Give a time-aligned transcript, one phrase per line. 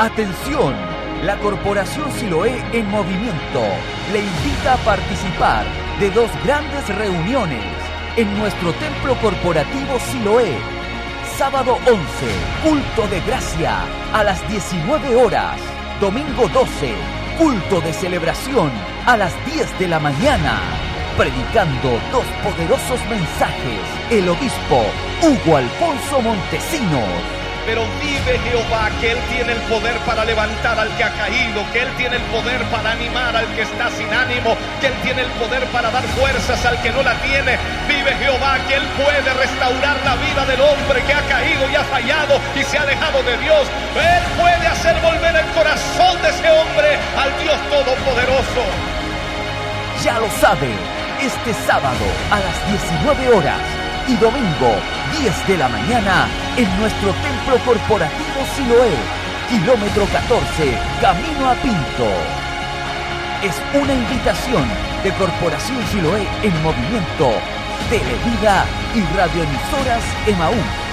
[0.00, 0.74] Atención,
[1.26, 3.60] la Corporación Siloé en movimiento
[4.10, 5.66] le invita a participar
[6.00, 7.66] de dos grandes reuniones
[8.16, 10.56] en nuestro templo corporativo Siloé.
[11.36, 12.00] Sábado 11,
[12.64, 13.76] culto de gracia
[14.14, 15.60] a las 19 horas.
[16.00, 16.94] Domingo 12,
[17.36, 18.70] culto de celebración
[19.04, 20.62] a las 10 de la mañana.
[21.18, 24.82] Predicando dos poderosos mensajes, el obispo
[25.20, 27.39] Hugo Alfonso Montesinos
[27.70, 31.82] pero vive Jehová que Él tiene el poder para levantar al que ha caído, que
[31.82, 35.30] Él tiene el poder para animar al que está sin ánimo, que Él tiene el
[35.38, 37.56] poder para dar fuerzas al que no la tiene.
[37.86, 41.84] Vive Jehová que Él puede restaurar la vida del hombre que ha caído y ha
[41.84, 43.62] fallado y se ha alejado de Dios.
[43.94, 48.66] Él puede hacer volver el corazón de ese hombre al Dios Todopoderoso.
[50.02, 50.74] Ya lo sabe,
[51.22, 53.62] este sábado a las 19 horas
[54.08, 54.74] y domingo
[55.18, 58.94] 10 de la mañana en nuestro templo corporativo Siloé,
[59.48, 62.08] kilómetro 14, camino a Pinto.
[63.42, 64.68] Es una invitación
[65.02, 67.32] de Corporación Siloé en movimiento,
[67.88, 68.64] Televida
[68.94, 70.89] y radioemisoras Emaús.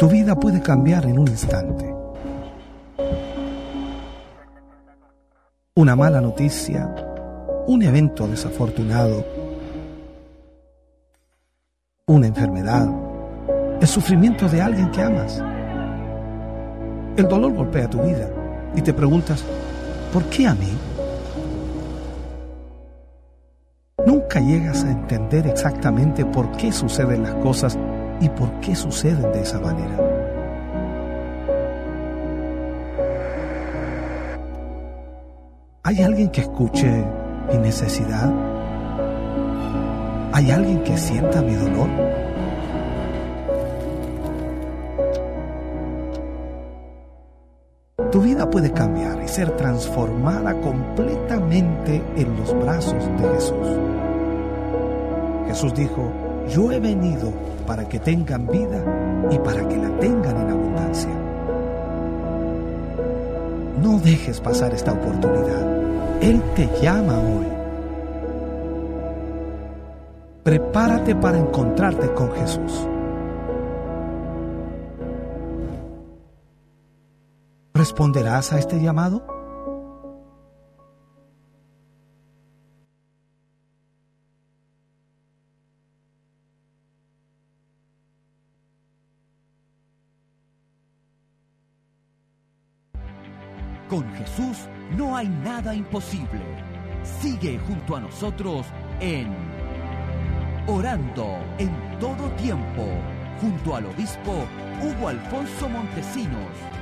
[0.00, 1.92] Tu vida puede cambiar en un instante.
[5.74, 6.94] Una mala noticia,
[7.66, 9.24] un evento desafortunado,
[12.06, 12.88] una enfermedad,
[13.80, 15.42] el sufrimiento de alguien que amas.
[17.16, 18.30] El dolor golpea tu vida
[18.76, 19.44] y te preguntas,
[20.12, 20.78] ¿por qué a mí?
[24.06, 27.76] Nunca llegas a entender exactamente por qué suceden las cosas
[28.20, 29.96] y por qué suceden de esa manera.
[35.84, 37.04] ¿Hay alguien que escuche
[37.50, 38.30] mi necesidad?
[40.32, 41.88] ¿Hay alguien que sienta mi dolor?
[48.12, 53.68] Tu vida puede cambiar y ser transformada completamente en los brazos de Jesús.
[55.46, 56.12] Jesús dijo,
[56.48, 57.32] yo he venido
[57.68, 58.82] para que tengan vida
[59.30, 61.10] y para que la tengan en abundancia.
[63.82, 66.22] No dejes pasar esta oportunidad.
[66.22, 67.46] Él te llama hoy.
[70.44, 72.88] Prepárate para encontrarte con Jesús.
[77.74, 79.37] ¿Responderás a este llamado?
[95.74, 96.40] Imposible.
[97.20, 98.66] Sigue junto a nosotros
[99.00, 99.28] en
[100.66, 102.86] Orando en todo tiempo,
[103.40, 104.44] junto al obispo
[104.82, 106.77] Hugo Alfonso Montesinos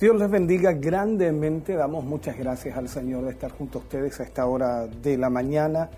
[0.00, 1.74] Dios les bendiga grandemente.
[1.74, 5.28] Damos muchas gracias al Señor de estar junto a ustedes a esta hora de la
[5.28, 5.90] mañana,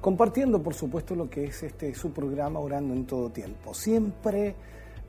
[0.00, 3.72] compartiendo, por supuesto, lo que es este su programa Orando en todo tiempo.
[3.72, 4.56] Siempre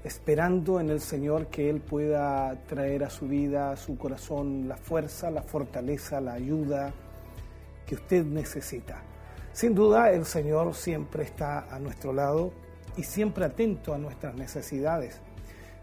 [0.03, 4.77] esperando en el Señor que Él pueda traer a su vida, a su corazón, la
[4.77, 6.93] fuerza, la fortaleza, la ayuda
[7.87, 9.01] que usted necesita.
[9.53, 12.51] Sin duda, el Señor siempre está a nuestro lado
[12.95, 15.19] y siempre atento a nuestras necesidades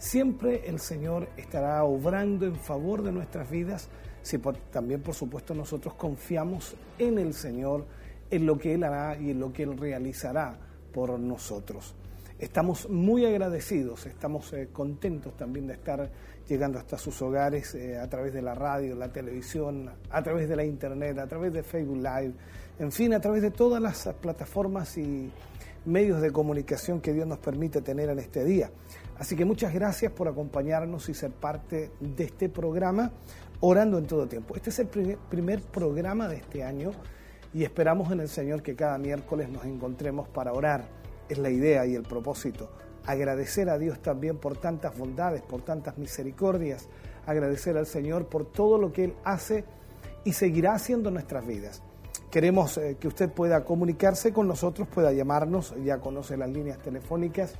[0.02, 3.88] Siempre el Señor estará obrando en favor de nuestras vidas
[4.20, 4.36] si
[4.72, 7.86] también, por supuesto, nosotros confiamos en el Señor,
[8.28, 10.58] en lo que Él hará y en lo que Él realizará
[10.92, 11.94] por nosotros.
[12.40, 16.10] Estamos muy agradecidos, estamos eh, contentos también de estar
[16.48, 20.56] llegando hasta sus hogares eh, a través de la radio, la televisión, a través de
[20.56, 22.32] la internet, a través de Facebook Live,
[22.80, 25.30] en fin, a través de todas las plataformas y
[25.84, 28.70] medios de comunicación que Dios nos permite tener en este día.
[29.18, 33.12] Así que muchas gracias por acompañarnos y ser parte de este programa
[33.64, 34.56] Orando en todo tiempo.
[34.56, 36.90] Este es el primer, programa de este año
[37.54, 40.88] y esperamos en el Señor que cada miércoles nos encontremos para orar.
[41.28, 42.70] Es la idea y el propósito
[43.06, 46.88] agradecer a Dios también por tantas bondades, por tantas misericordias,
[47.24, 49.64] agradecer al Señor por todo lo que Él hace
[50.24, 51.82] y seguirá haciendo en nuestras vidas.
[52.32, 57.52] Queremos eh, que usted pueda comunicarse con nosotros, pueda llamarnos, ya conoce las líneas telefónicas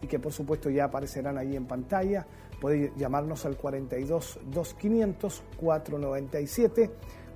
[0.00, 2.28] y que por supuesto ya aparecerán ahí en pantalla.
[2.60, 6.90] Puede llamarnos al 42 2500 497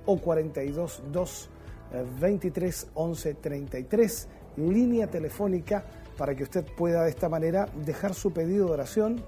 [0.05, 1.49] o 42 2
[2.21, 5.83] 23 11 33, línea telefónica
[6.17, 9.21] para que usted pueda de esta manera dejar su pedido de oración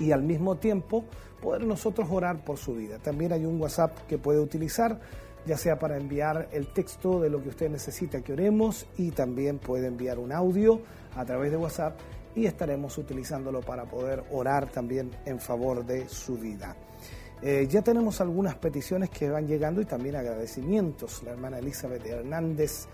[0.00, 1.04] y al mismo tiempo
[1.40, 2.98] poder nosotros orar por su vida.
[2.98, 4.98] También hay un WhatsApp que puede utilizar
[5.46, 9.58] ya sea para enviar el texto de lo que usted necesita que oremos y también
[9.58, 10.80] puede enviar un audio
[11.16, 11.98] a través de WhatsApp
[12.34, 16.76] y estaremos utilizándolo para poder orar también en favor de su vida.
[17.42, 21.22] Eh, ya tenemos algunas peticiones que van llegando y también agradecimientos.
[21.22, 22.86] La hermana Elizabeth Hernández,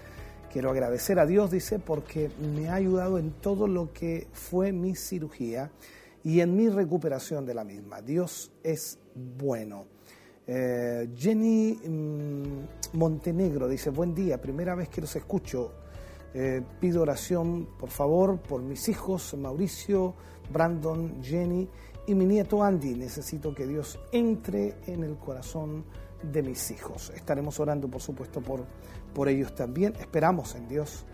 [0.53, 4.95] quiero agradecer a Dios, dice, porque me ha ayudado en todo lo que fue mi
[4.95, 5.71] cirugía
[6.23, 8.01] y en mi recuperación de la misma.
[8.03, 9.96] Dios es bueno.
[10.47, 15.73] Eh, Jenny mm, Montenegro dice, buen día, primera vez que los escucho.
[16.35, 20.15] Eh, pido oración, por favor, por mis hijos, Mauricio,
[20.53, 21.69] Brandon, Jenny
[22.07, 22.95] y mi nieto Andy.
[22.95, 25.85] Necesito que Dios entre en el corazón
[26.23, 27.11] de mis hijos.
[27.15, 28.65] Estaremos orando, por supuesto, por,
[29.15, 29.95] por ellos también.
[29.99, 31.05] Esperamos en Dios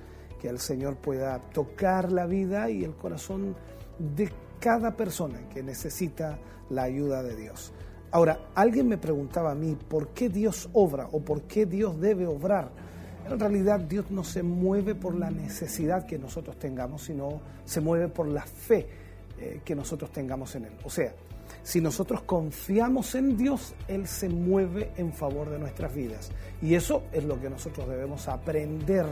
[0.40, 3.54] que el Señor pueda tocar la vida y el corazón
[3.98, 7.72] de cada persona que necesita la ayuda de Dios.
[8.12, 12.26] Ahora, alguien me preguntaba a mí, ¿por qué Dios obra o por qué Dios debe
[12.26, 12.68] obrar?
[13.26, 18.08] En realidad Dios no se mueve por la necesidad que nosotros tengamos, sino se mueve
[18.08, 18.86] por la fe
[19.38, 20.72] eh, que nosotros tengamos en Él.
[20.84, 21.14] O sea,
[21.62, 26.32] si nosotros confiamos en Dios, Él se mueve en favor de nuestras vidas.
[26.60, 29.06] Y eso es lo que nosotros debemos aprender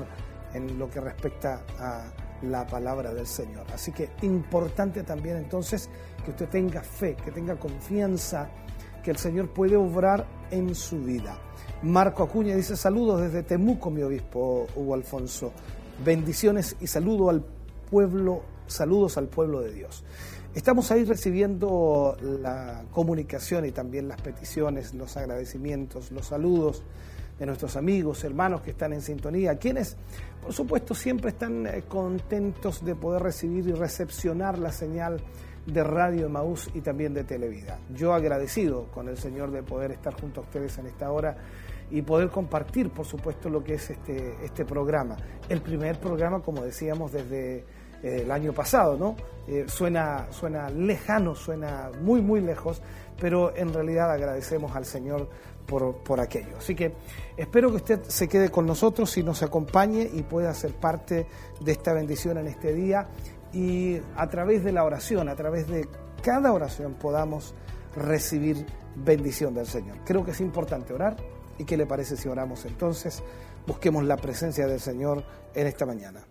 [0.53, 2.05] en lo que respecta a
[2.43, 3.67] la palabra del Señor.
[3.73, 5.89] Así que importante también entonces
[6.23, 8.51] que usted tenga fe, que tenga confianza
[9.03, 11.39] que el Señor puede obrar en su vida.
[11.83, 15.53] Marco Acuña dice saludos desde Temuco, mi obispo Hugo Alfonso.
[16.05, 17.45] Bendiciones y saludo al
[17.91, 20.05] pueblo, saludos al pueblo de Dios.
[20.55, 26.83] Estamos ahí recibiendo la comunicación y también las peticiones, los agradecimientos, los saludos
[27.39, 29.97] de nuestros amigos, hermanos que están en sintonía, quienes
[30.43, 35.23] por supuesto siempre están eh, contentos de poder recibir y recepcionar la señal
[35.67, 37.79] de Radio Maús y también de Televida.
[37.95, 41.37] Yo agradecido con el Señor de poder estar junto a ustedes en esta hora
[41.91, 45.17] y poder compartir, por supuesto, lo que es este, este programa.
[45.49, 47.65] El primer programa, como decíamos, desde
[48.03, 49.17] eh, el año pasado, ¿no?
[49.47, 52.81] Eh, suena, suena lejano, suena muy, muy lejos,
[53.21, 55.29] pero en realidad agradecemos al Señor
[55.67, 56.57] por, por, aquello.
[56.59, 56.95] Así que
[57.37, 61.27] espero que usted se quede con nosotros y nos acompañe y pueda ser parte
[61.61, 63.09] de esta bendición en este día
[63.53, 65.89] y a través de la oración, a través de
[66.23, 67.55] cada oración podamos
[67.97, 69.99] recibir bendición del Señor.
[70.05, 71.17] Creo que es importante orar
[71.59, 73.23] y qué le parece si oramos entonces,
[73.67, 76.30] busquemos la presencia del Señor en esta mañana.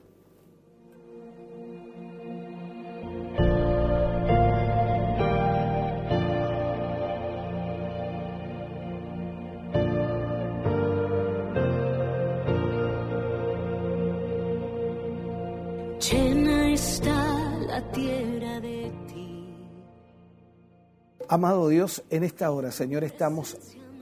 [21.31, 23.55] Amado Dios, en esta hora, Señor, estamos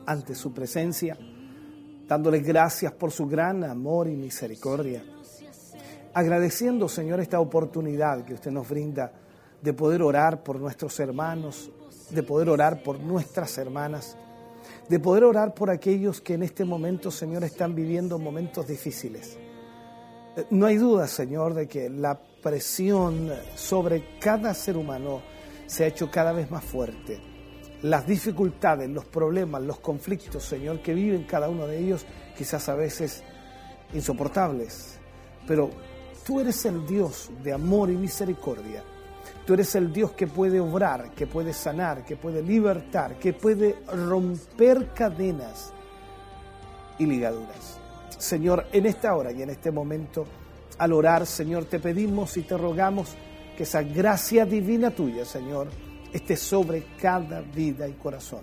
[0.06, 1.18] ante su presencia,
[2.08, 5.04] dándole gracias por su gran amor y misericordia.
[6.14, 9.12] Agradeciendo, Señor, esta oportunidad que usted nos brinda
[9.62, 11.70] de poder orar por nuestros hermanos,
[12.10, 14.18] de poder orar por nuestras hermanas,
[14.88, 19.38] de poder orar por aquellos que en este momento, Señor, están viviendo momentos difíciles.
[20.38, 25.22] Eh, no hay duda, Señor, de que la presión sobre cada ser humano
[25.66, 27.20] se ha hecho cada vez más fuerte.
[27.84, 32.76] Las dificultades, los problemas, los conflictos, Señor, que viven cada uno de ellos, quizás a
[32.76, 33.24] veces
[33.94, 34.98] insoportables.
[35.46, 35.70] Pero
[36.26, 38.84] tú eres el Dios de amor y misericordia.
[39.46, 43.78] Tú eres el Dios que puede obrar, que puede sanar, que puede libertar, que puede
[43.88, 45.72] romper cadenas
[46.98, 47.80] y ligaduras.
[48.18, 50.26] Señor, en esta hora y en este momento,
[50.78, 53.16] al orar, Señor, te pedimos y te rogamos
[53.56, 55.68] que esa gracia divina tuya, Señor,
[56.14, 58.42] esté sobre cada vida y corazón.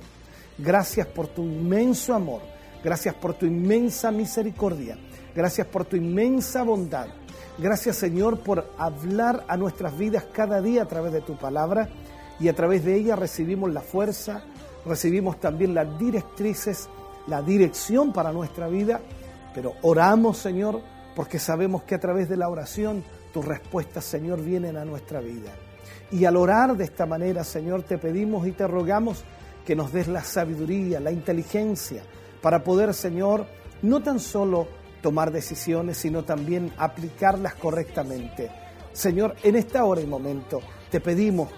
[0.58, 2.40] Gracias por tu inmenso amor,
[2.82, 4.98] gracias por tu inmensa misericordia,
[5.34, 7.08] gracias por tu inmensa bondad.
[7.56, 11.88] Gracias, Señor, por hablar a nuestras vidas cada día a través de tu palabra
[12.40, 14.42] y a través de ella recibimos la fuerza,
[14.84, 16.88] recibimos también las directrices,
[17.28, 19.00] la dirección para nuestra vida,
[19.54, 20.80] pero oramos, Señor,
[21.14, 25.52] porque sabemos que a través de la oración tus respuestas, Señor, vienen a nuestra vida.
[26.10, 29.24] Y al orar de esta manera, Señor, te pedimos y te rogamos
[29.64, 32.02] que nos des la sabiduría, la inteligencia,
[32.42, 33.46] para poder, Señor,
[33.82, 34.68] no tan solo
[35.02, 38.50] tomar decisiones, sino también aplicarlas correctamente.
[38.92, 41.50] Señor, en esta hora y momento te pedimos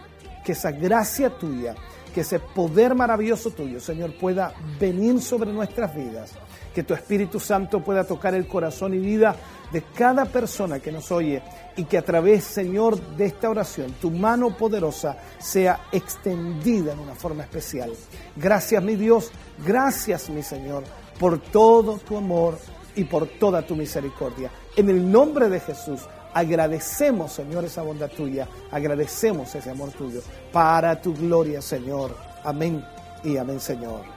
[0.44, 1.74] que esa gracia tuya,
[2.14, 6.32] que ese poder maravilloso tuyo, Señor, pueda venir sobre nuestras vidas,
[6.76, 9.34] que tu Espíritu Santo pueda tocar el corazón y vida
[9.72, 11.42] de cada persona que nos oye
[11.74, 17.14] y que a través, Señor, de esta oración, tu mano poderosa sea extendida en una
[17.14, 17.94] forma especial.
[18.36, 19.30] Gracias, mi Dios,
[19.64, 20.84] gracias, mi Señor,
[21.18, 22.58] por todo tu amor
[22.94, 24.50] y por toda tu misericordia.
[24.76, 26.02] En el nombre de Jesús,
[26.34, 30.20] agradecemos, Señor, esa bondad tuya, agradecemos ese amor tuyo,
[30.52, 32.14] para tu gloria, Señor.
[32.44, 32.84] Amén
[33.24, 34.15] y amén, Señor.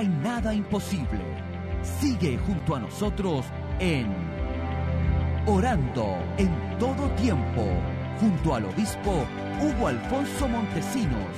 [0.00, 1.20] Hay nada imposible.
[1.82, 3.44] Sigue junto a nosotros
[3.78, 4.06] en
[5.46, 7.66] Orando en todo tiempo,
[8.18, 9.26] junto al obispo
[9.60, 11.28] Hugo Alfonso Montesinos.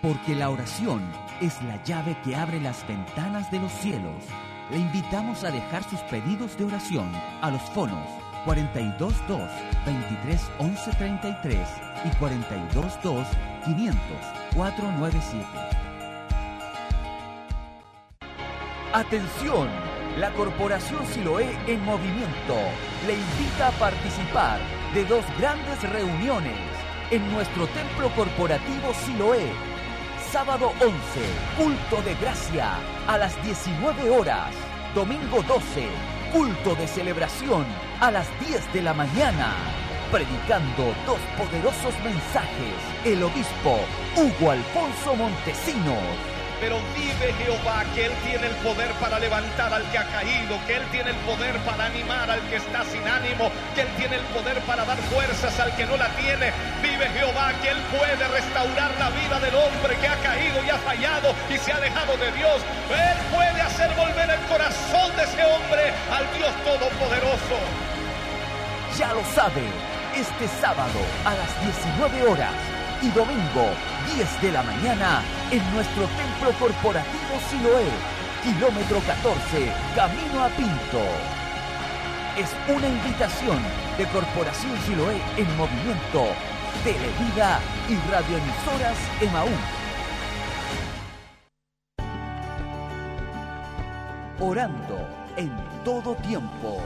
[0.00, 1.02] Porque la oración
[1.40, 4.22] es la llave que abre las ventanas de los cielos.
[4.70, 7.10] Le invitamos a dejar sus pedidos de oración
[7.42, 8.08] a los fonos
[8.44, 9.12] 422
[9.86, 13.26] 23 11 33 y 422
[13.64, 13.98] 500
[14.54, 15.44] 497.
[18.92, 19.68] Atención,
[20.18, 22.54] la Corporación Siloé en movimiento
[23.06, 24.60] le invita a participar
[24.94, 26.58] de dos grandes reuniones
[27.10, 29.50] en nuestro templo corporativo Siloé.
[30.30, 30.94] Sábado 11,
[31.56, 32.74] culto de gracia
[33.08, 34.54] a las 19 horas.
[34.94, 35.88] Domingo 12,
[36.32, 37.64] culto de celebración
[38.00, 39.83] a las 10 de la mañana.
[40.14, 43.80] Predicando dos poderosos mensajes, el obispo
[44.14, 46.06] Hugo Alfonso Montesinos.
[46.60, 50.76] Pero vive Jehová que Él tiene el poder para levantar al que ha caído, que
[50.76, 54.22] Él tiene el poder para animar al que está sin ánimo, que Él tiene el
[54.30, 56.52] poder para dar fuerzas al que no la tiene.
[56.80, 60.78] Vive Jehová que Él puede restaurar la vida del hombre que ha caído y ha
[60.78, 62.62] fallado y se ha alejado de Dios.
[62.86, 67.58] Él puede hacer volver el corazón de ese hombre al Dios Todopoderoso.
[68.96, 69.66] Ya lo sabe,
[70.16, 72.54] este sábado a las 19 horas
[73.02, 73.70] y domingo
[74.14, 77.88] 10 de la mañana en nuestro templo corporativo Siloé,
[78.44, 81.02] kilómetro 14, camino a Pinto.
[82.38, 83.58] Es una invitación
[83.98, 86.28] de Corporación Siloé en movimiento,
[86.84, 89.48] Televida y radioemisoras Emaú.
[94.40, 95.50] Orando en
[95.84, 96.80] todo tiempo.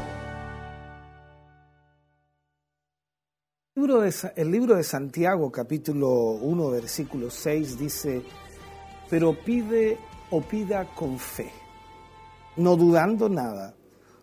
[4.34, 8.22] El libro de Santiago, capítulo 1, versículo 6, dice,
[9.08, 9.96] pero pide
[10.30, 11.52] o pida con fe,
[12.56, 13.76] no dudando nada,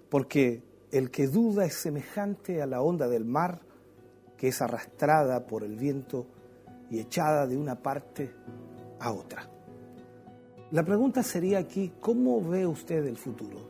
[0.09, 3.61] porque el que duda es semejante a la onda del mar
[4.37, 6.27] que es arrastrada por el viento
[6.89, 8.35] y echada de una parte
[8.99, 9.49] a otra.
[10.71, 13.69] La pregunta sería aquí, ¿cómo ve usted el futuro?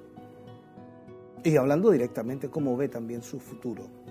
[1.44, 4.05] Y hablando directamente, ¿cómo ve también su futuro?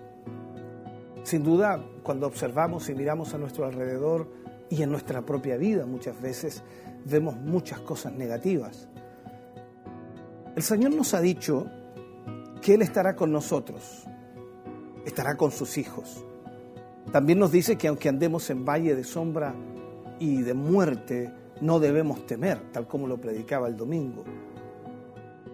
[1.24, 4.28] Sin duda, cuando observamos y miramos a nuestro alrededor
[4.68, 6.62] y en nuestra propia vida muchas veces
[7.06, 8.88] vemos muchas cosas negativas.
[10.54, 11.66] El Señor nos ha dicho
[12.60, 14.04] que Él estará con nosotros,
[15.06, 16.22] estará con sus hijos.
[17.10, 19.54] También nos dice que aunque andemos en valle de sombra
[20.18, 21.32] y de muerte,
[21.62, 24.24] no debemos temer, tal como lo predicaba el domingo.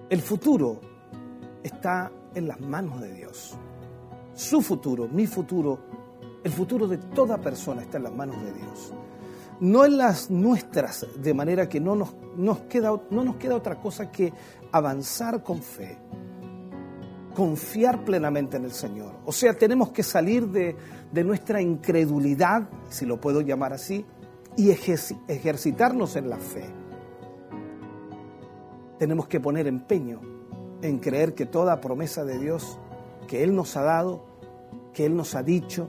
[0.09, 0.81] El futuro
[1.63, 3.57] está en las manos de Dios
[4.35, 5.79] su futuro, mi futuro,
[6.43, 8.95] el futuro de toda persona está en las manos de Dios.
[9.61, 14.11] No en las nuestras, de manera que no nos, queda, no nos queda otra cosa
[14.11, 14.33] que
[14.73, 15.99] avanzar con fe,
[17.35, 19.13] confiar plenamente en el Señor.
[19.27, 20.75] O sea, tenemos que salir de,
[21.13, 24.07] de nuestra incredulidad, si lo puedo llamar así,
[24.57, 26.65] y ejerci- ejercitarnos en la fe.
[28.99, 30.21] Tenemos que poner empeño
[30.81, 32.79] en creer que toda promesa de Dios
[33.31, 34.25] que Él nos ha dado,
[34.93, 35.89] que Él nos ha dicho,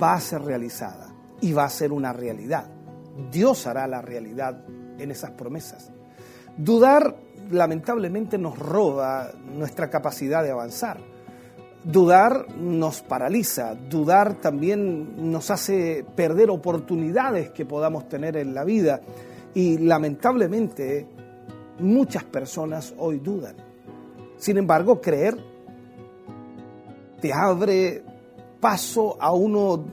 [0.00, 2.70] va a ser realizada y va a ser una realidad.
[3.32, 4.64] Dios hará la realidad
[5.00, 5.90] en esas promesas.
[6.56, 7.16] Dudar
[7.50, 10.98] lamentablemente nos roba nuestra capacidad de avanzar.
[11.82, 19.00] Dudar nos paraliza, dudar también nos hace perder oportunidades que podamos tener en la vida
[19.54, 21.08] Y lamentablemente
[21.80, 23.56] muchas personas hoy dudan.
[24.36, 25.55] Sin embargo, creer
[27.20, 28.02] te abre
[28.60, 29.84] paso a uno,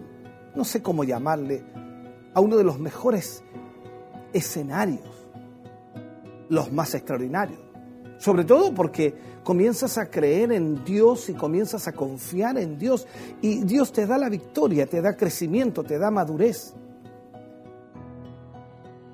[0.55, 1.63] no sé cómo llamarle,
[2.33, 3.43] a uno de los mejores
[4.33, 5.27] escenarios,
[6.49, 7.59] los más extraordinarios.
[8.17, 13.05] Sobre todo porque comienzas a creer en Dios y comienzas a confiar en Dios
[13.41, 16.73] y Dios te da la victoria, te da crecimiento, te da madurez.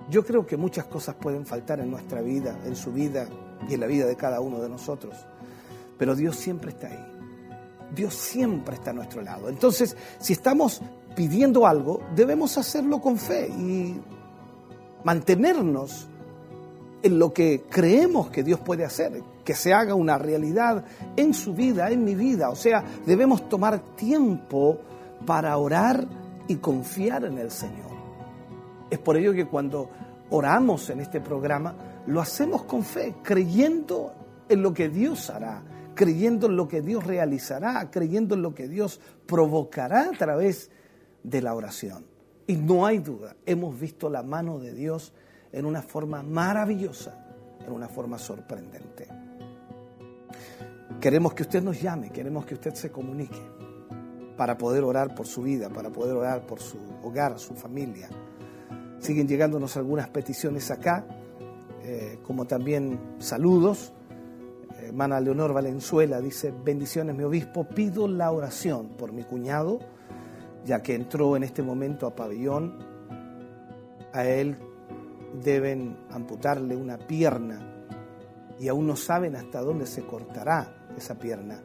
[0.10, 3.28] Yo creo que muchas cosas pueden faltar en nuestra vida, en su vida
[3.68, 5.16] y en la vida de cada uno de nosotros,
[5.98, 7.19] pero Dios siempre está ahí.
[7.94, 9.50] Dios siempre está a nuestro lado.
[9.50, 10.82] Entonces, si estamos
[11.16, 14.00] pidiendo algo, debemos hacerlo con fe y
[15.04, 16.08] mantenernos
[17.02, 20.84] en lo que creemos que Dios puede hacer, que se haga una realidad
[21.16, 22.50] en su vida, en mi vida.
[22.50, 24.80] O sea, debemos tomar tiempo
[25.26, 26.06] para orar
[26.48, 27.90] y confiar en el Señor.
[28.90, 29.90] Es por ello que cuando
[30.30, 31.76] oramos en este programa,
[32.08, 34.14] lo hacemos con fe, creyendo
[34.48, 35.62] en lo que Dios hará,
[36.00, 40.72] creyendo en lo que Dios realizará, creyendo en lo que Dios provocará a través
[41.24, 42.06] de la oración.
[42.48, 45.12] Y no hay duda, hemos visto la mano de Dios
[45.52, 47.22] en una forma maravillosa,
[47.68, 49.10] en una forma sorprendente.
[51.02, 53.42] Queremos que usted nos llame, queremos que usted se comunique
[54.38, 58.08] para poder orar por su vida, para poder orar por su hogar, su familia.
[59.00, 61.06] Siguen llegándonos algunas peticiones acá,
[61.84, 63.92] eh, como también saludos.
[64.90, 69.78] Hermana Leonor Valenzuela dice, bendiciones mi obispo, pido la oración por mi cuñado,
[70.66, 72.80] ya que entró en este momento a pabellón.
[74.14, 74.58] A él
[75.44, 77.86] deben amputarle una pierna
[78.60, 81.62] y aún no saben hasta dónde se cortará esa pierna,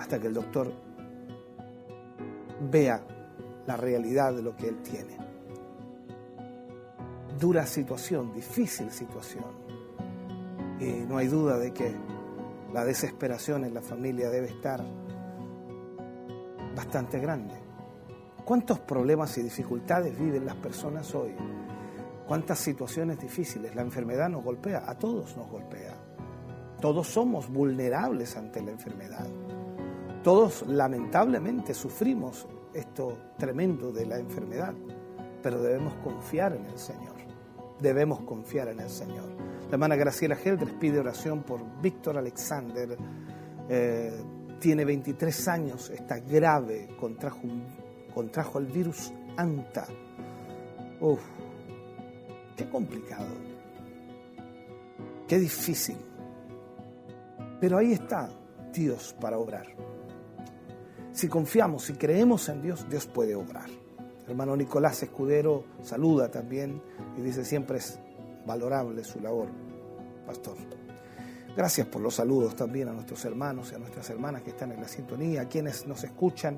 [0.00, 0.72] hasta que el doctor
[2.72, 3.00] vea
[3.68, 5.16] la realidad de lo que él tiene.
[7.38, 9.44] Dura situación, difícil situación.
[10.80, 12.17] Y no hay duda de que
[12.72, 14.84] la desesperación en la familia debe estar
[16.76, 17.54] bastante grande.
[18.44, 21.34] ¿Cuántos problemas y dificultades viven las personas hoy?
[22.26, 23.74] ¿Cuántas situaciones difíciles?
[23.74, 25.94] La enfermedad nos golpea, a todos nos golpea.
[26.80, 29.26] Todos somos vulnerables ante la enfermedad.
[30.22, 34.74] Todos lamentablemente sufrimos esto tremendo de la enfermedad,
[35.42, 37.16] pero debemos confiar en el Señor.
[37.80, 39.28] Debemos confiar en el Señor.
[39.68, 42.96] La hermana Graciela Geldres pide oración por Víctor Alexander.
[43.68, 44.12] Eh,
[44.58, 49.86] tiene 23 años, está grave, contrajo, el virus ANTA.
[51.00, 51.20] Uf,
[52.56, 53.26] qué complicado,
[55.28, 55.98] qué difícil.
[57.60, 58.30] Pero ahí está
[58.72, 59.66] Dios para obrar.
[61.12, 63.68] Si confiamos, si creemos en Dios, Dios puede obrar.
[64.26, 66.82] Hermano Nicolás Escudero saluda también
[67.18, 67.98] y dice siempre es
[68.46, 69.48] valorable su labor,
[70.26, 70.56] pastor.
[71.56, 74.80] Gracias por los saludos también a nuestros hermanos y a nuestras hermanas que están en
[74.80, 76.56] la sintonía, a quienes nos escuchan,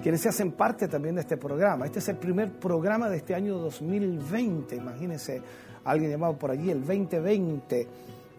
[0.00, 1.86] quienes se hacen parte también de este programa.
[1.86, 5.42] Este es el primer programa de este año 2020, imagínense,
[5.84, 7.88] alguien llamado por allí el 2020.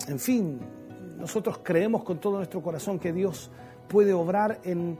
[0.08, 0.60] En fin,
[1.18, 3.52] nosotros creemos con todo nuestro corazón que Dios
[3.90, 4.98] puede obrar en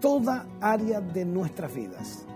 [0.00, 2.26] toda área de nuestras vidas,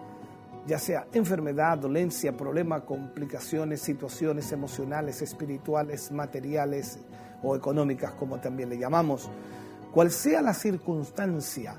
[0.66, 7.00] ya sea enfermedad, dolencia, problema, complicaciones, situaciones emocionales, espirituales, materiales
[7.42, 9.28] o económicas, como también le llamamos.
[9.92, 11.74] Cual sea la circunstancia,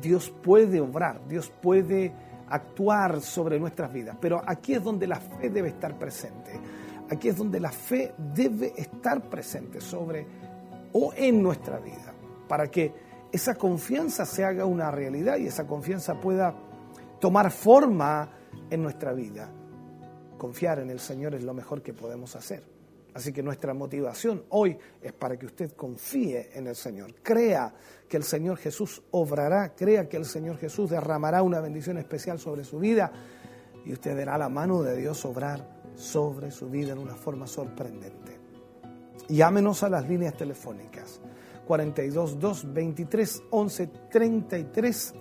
[0.00, 2.12] Dios puede obrar, Dios puede
[2.48, 6.52] actuar sobre nuestras vidas, pero aquí es donde la fe debe estar presente.
[7.10, 10.26] Aquí es donde la fe debe estar presente sobre
[10.92, 12.14] o en nuestra vida,
[12.48, 12.92] para que
[13.30, 16.54] esa confianza se haga una realidad y esa confianza pueda
[17.22, 18.28] tomar forma
[18.68, 19.48] en nuestra vida.
[20.36, 22.64] Confiar en el Señor es lo mejor que podemos hacer.
[23.14, 27.72] Así que nuestra motivación hoy es para que usted confíe en el Señor, crea
[28.08, 32.64] que el Señor Jesús obrará, crea que el Señor Jesús derramará una bendición especial sobre
[32.64, 33.12] su vida
[33.84, 38.40] y usted verá la mano de Dios obrar sobre su vida en una forma sorprendente.
[39.28, 41.20] Llámenos a las líneas telefónicas
[41.68, 45.14] 42 2 23 11 33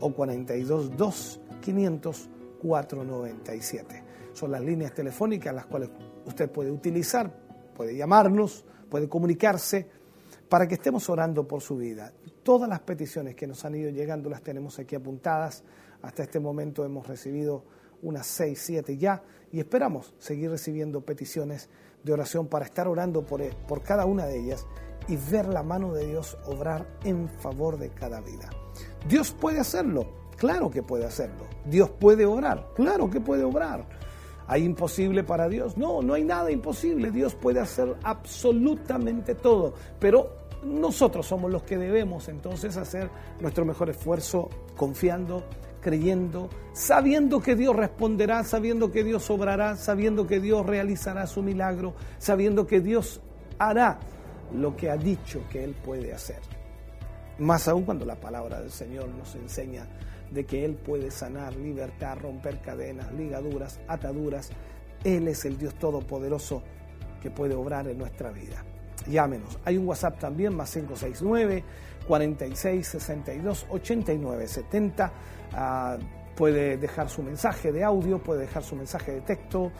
[0.00, 4.02] o 42 2 500 497.
[4.32, 5.90] Son las líneas telefónicas las cuales
[6.26, 7.32] usted puede utilizar,
[7.74, 9.88] puede llamarnos, puede comunicarse
[10.48, 12.12] para que estemos orando por su vida.
[12.42, 15.62] Todas las peticiones que nos han ido llegando las tenemos aquí apuntadas.
[16.02, 17.64] Hasta este momento hemos recibido
[18.02, 21.68] unas 6, 7 ya y esperamos seguir recibiendo peticiones
[22.04, 24.66] de oración para estar orando por, por cada una de ellas
[25.08, 28.48] y ver la mano de Dios obrar en favor de cada vida.
[29.06, 30.06] Dios puede hacerlo,
[30.36, 31.46] claro que puede hacerlo.
[31.64, 33.84] Dios puede orar, claro que puede obrar.
[34.46, 35.76] ¿Hay imposible para Dios?
[35.76, 37.10] No, no hay nada imposible.
[37.10, 39.74] Dios puede hacer absolutamente todo.
[40.00, 40.30] Pero
[40.64, 45.44] nosotros somos los que debemos entonces hacer nuestro mejor esfuerzo confiando,
[45.82, 51.92] creyendo, sabiendo que Dios responderá, sabiendo que Dios obrará, sabiendo que Dios realizará su milagro,
[52.18, 53.20] sabiendo que Dios
[53.58, 53.98] hará
[54.54, 56.57] lo que ha dicho que Él puede hacer.
[57.38, 59.86] Más aún cuando la palabra del Señor nos enseña
[60.30, 64.50] de que Él puede sanar, libertar, romper cadenas, ligaduras, ataduras.
[65.04, 66.62] Él es el Dios Todopoderoso
[67.22, 68.64] que puede obrar en nuestra vida.
[69.06, 69.58] Llámenos.
[69.64, 71.64] Hay un WhatsApp también, más 569
[72.06, 75.12] 46 62 89 70.
[76.36, 79.72] puede dejar su mensaje de audio, puede dejar su mensaje de texto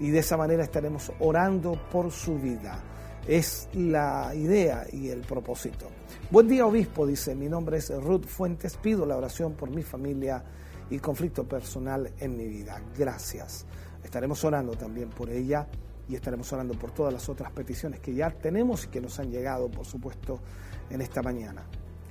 [0.00, 2.82] y de esa manera estaremos orando por su vida.
[3.30, 5.86] Es la idea y el propósito.
[6.32, 7.36] Buen día, obispo, dice.
[7.36, 8.76] Mi nombre es Ruth Fuentes.
[8.76, 10.42] Pido la oración por mi familia
[10.90, 12.82] y conflicto personal en mi vida.
[12.98, 13.66] Gracias.
[14.02, 15.68] Estaremos orando también por ella
[16.08, 19.30] y estaremos orando por todas las otras peticiones que ya tenemos y que nos han
[19.30, 20.40] llegado, por supuesto,
[20.90, 21.62] en esta mañana.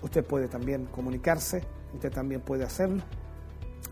[0.01, 1.61] Usted puede también comunicarse,
[1.93, 3.03] usted también puede hacerlo.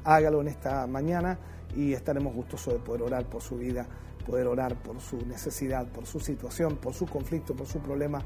[0.06, 1.38] Hágalo en esta mañana
[1.76, 3.86] y estaremos gustosos de poder orar por su vida
[4.28, 8.22] poder orar por su necesidad, por su situación, por su conflicto, por su problema,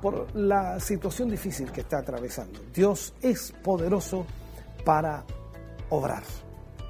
[0.00, 2.58] por la situación difícil que está atravesando.
[2.74, 4.24] Dios es poderoso
[4.84, 5.24] para
[5.90, 6.22] obrar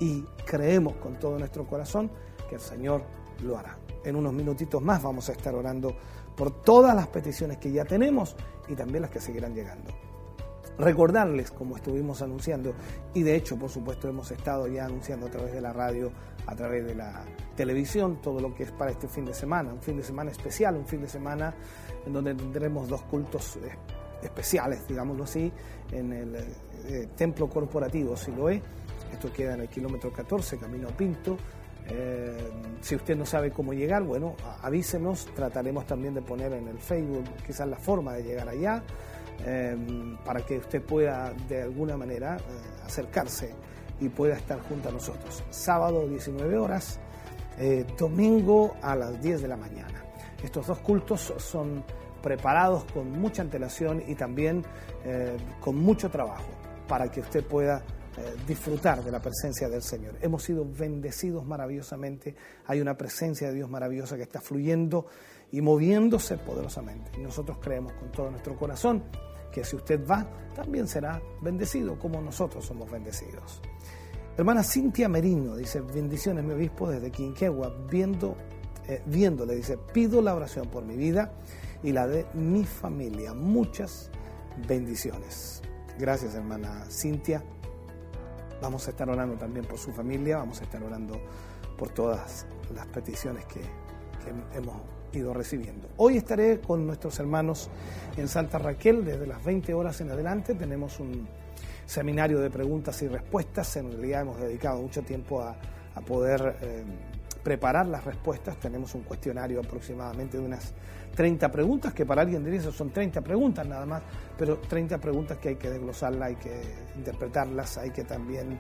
[0.00, 2.11] y creemos con todo nuestro corazón
[2.48, 3.02] que el Señor
[3.42, 3.76] lo hará.
[4.04, 5.96] En unos minutitos más vamos a estar orando
[6.37, 8.37] por todas las peticiones que ya tenemos
[8.68, 9.90] y también las que seguirán llegando
[10.78, 12.74] recordarles, como estuvimos anunciando,
[13.14, 16.11] y de hecho, por supuesto, hemos estado ya anunciando a través de la radio,
[16.46, 17.24] a través de la
[17.56, 20.76] televisión, todo lo que es para este fin de semana, un fin de semana especial,
[20.76, 21.54] un fin de semana
[22.06, 23.70] en donde tendremos dos cultos eh,
[24.22, 25.52] especiales, digámoslo así,
[25.90, 28.62] en el eh, templo corporativo Siloé.
[29.12, 31.37] Esto queda en el kilómetro 14, camino Pinto.
[31.88, 36.78] Eh, si usted no sabe cómo llegar, bueno, avísenos, trataremos también de poner en el
[36.78, 38.82] Facebook quizás la forma de llegar allá.
[40.24, 42.38] Para que usted pueda de alguna manera
[42.87, 43.52] acercarse
[44.00, 45.42] y pueda estar junto a nosotros.
[45.50, 46.98] Sábado 19 horas,
[47.59, 50.04] eh, domingo a las 10 de la mañana.
[50.42, 51.85] Estos dos cultos son
[52.22, 54.64] preparados con mucha antelación y también
[55.04, 56.48] eh, con mucho trabajo
[56.88, 57.82] para que usted pueda
[58.46, 60.14] disfrutar de la presencia del Señor.
[60.22, 62.35] Hemos sido bendecidos maravillosamente,
[62.66, 65.06] hay una presencia de Dios maravillosa que está fluyendo
[65.52, 67.18] y moviéndose poderosamente.
[67.18, 69.02] Nosotros creemos con todo nuestro corazón
[69.56, 73.62] que si usted va, también será bendecido como nosotros somos bendecidos.
[74.36, 78.36] Hermana Cintia Merino dice, bendiciones mi obispo desde Quinquegua, viendo,
[78.86, 81.32] eh, viéndole, dice, pido la oración por mi vida
[81.82, 83.32] y la de mi familia.
[83.32, 84.10] Muchas
[84.68, 85.62] bendiciones.
[85.98, 87.42] Gracias hermana Cintia.
[88.60, 91.18] Vamos a estar orando también por su familia, vamos a estar orando
[91.78, 95.88] por todas las peticiones que, que hemos ido recibiendo.
[95.96, 97.68] Hoy estaré con nuestros hermanos
[98.16, 100.55] en Santa Raquel desde las 20 horas en adelante.
[100.55, 101.26] Tenemos un
[101.87, 103.76] seminario de preguntas y respuestas.
[103.76, 105.57] En realidad hemos dedicado mucho tiempo a,
[106.07, 106.85] poder eh,
[107.42, 108.59] preparar las respuestas.
[108.59, 110.74] Tenemos un cuestionario aproximadamente de unas
[111.14, 114.02] 30 preguntas, que para alguien diría eso son 30 preguntas nada más,
[114.37, 116.61] pero 30 preguntas que hay que desglosarlas, hay que
[116.96, 118.59] interpretarlas, hay que también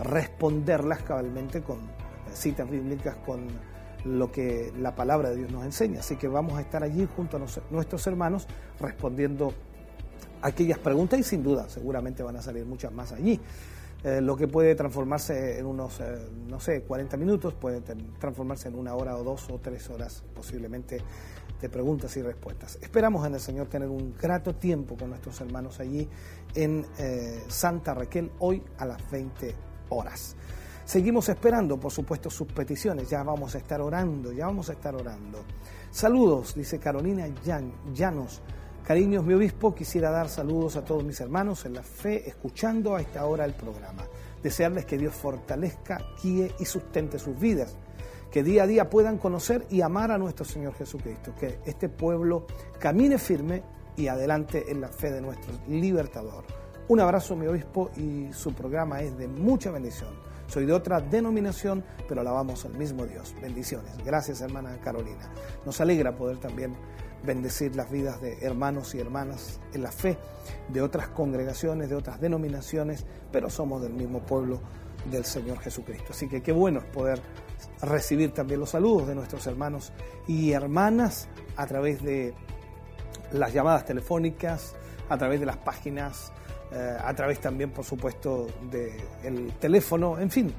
[0.00, 1.78] responderlas cabalmente con
[2.32, 3.46] citas bíblicas, con
[4.04, 6.00] lo que la palabra de Dios nos enseña.
[6.00, 8.46] Así que vamos a estar allí junto a nuestros hermanos
[8.80, 9.52] respondiendo
[10.42, 13.40] aquellas preguntas y sin duda seguramente van a salir muchas más allí.
[14.04, 18.74] Eh, lo que puede transformarse en unos, eh, no sé, 40 minutos, puede transformarse en
[18.74, 21.00] una hora o dos o tres horas posiblemente
[21.60, 22.78] de preguntas y respuestas.
[22.82, 26.08] Esperamos en el Señor tener un grato tiempo con nuestros hermanos allí
[26.56, 29.54] en eh, Santa Raquel hoy a las 20
[29.90, 30.34] horas.
[30.84, 33.08] Seguimos esperando, por supuesto, sus peticiones.
[33.08, 35.44] Ya vamos a estar orando, ya vamos a estar orando.
[35.90, 37.26] Saludos, dice Carolina
[37.94, 38.42] Llanos.
[38.84, 43.00] Cariños, mi obispo, quisiera dar saludos a todos mis hermanos en la fe, escuchando a
[43.00, 44.02] esta hora el programa.
[44.42, 47.76] Desearles que Dios fortalezca, guíe y sustente sus vidas.
[48.32, 51.32] Que día a día puedan conocer y amar a nuestro Señor Jesucristo.
[51.38, 52.46] Que este pueblo
[52.80, 53.62] camine firme
[53.96, 56.44] y adelante en la fe de nuestro libertador.
[56.88, 60.31] Un abrazo, mi obispo, y su programa es de mucha bendición.
[60.52, 63.34] Soy de otra denominación, pero alabamos al mismo Dios.
[63.40, 63.90] Bendiciones.
[64.04, 65.32] Gracias, hermana Carolina.
[65.64, 66.74] Nos alegra poder también
[67.24, 70.18] bendecir las vidas de hermanos y hermanas en la fe
[70.68, 74.60] de otras congregaciones, de otras denominaciones, pero somos del mismo pueblo
[75.10, 76.08] del Señor Jesucristo.
[76.10, 77.22] Así que qué bueno es poder
[77.80, 79.90] recibir también los saludos de nuestros hermanos
[80.26, 82.34] y hermanas a través de
[83.32, 84.74] las llamadas telefónicas,
[85.08, 86.30] a través de las páginas
[86.72, 90.52] eh, a través también, por supuesto, del teléfono, en fin,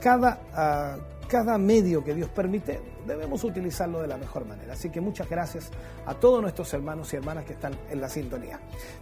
[0.00, 4.74] cada ah, cada medio que Dios permite, debemos utilizarlo de la mejor manera.
[4.74, 5.70] Así que muchas gracias
[6.06, 8.60] a todos nuestros hermanos y hermanas que están en la sintonía.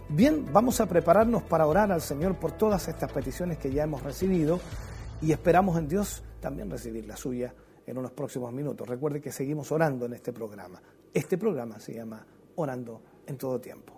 [0.09, 4.03] Bien, vamos a prepararnos para orar al Señor por todas estas peticiones que ya hemos
[4.03, 4.59] recibido
[5.21, 7.53] y esperamos en Dios también recibir la suya
[7.85, 8.87] en unos próximos minutos.
[8.87, 10.81] Recuerde que seguimos orando en este programa.
[11.13, 13.93] Este programa se llama Orando en todo tiempo.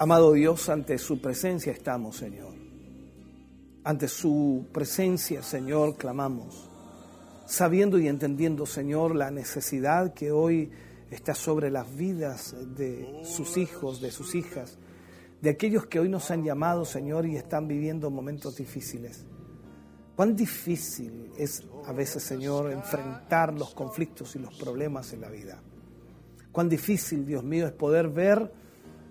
[0.00, 2.54] Amado Dios, ante su presencia estamos, Señor.
[3.82, 6.68] Ante su presencia, Señor, clamamos,
[7.46, 10.70] sabiendo y entendiendo, Señor, la necesidad que hoy
[11.10, 14.78] está sobre las vidas de sus hijos, de sus hijas,
[15.40, 19.24] de aquellos que hoy nos han llamado, Señor, y están viviendo momentos difíciles.
[20.16, 25.62] Cuán difícil es a veces, Señor, enfrentar los conflictos y los problemas en la vida.
[26.50, 28.52] Cuán difícil, Dios mío, es poder ver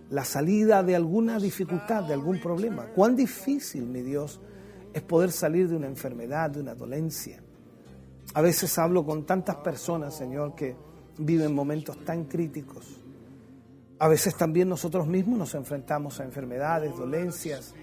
[0.09, 2.87] la salida de alguna dificultad, de algún problema.
[2.87, 4.41] Cuán difícil, mi Dios,
[4.93, 7.41] es poder salir de una enfermedad, de una dolencia.
[8.33, 10.75] A veces hablo con tantas personas, Señor, que
[11.19, 12.99] viven momentos tan críticos.
[13.99, 17.73] A veces también nosotros mismos nos enfrentamos a enfermedades, dolencias,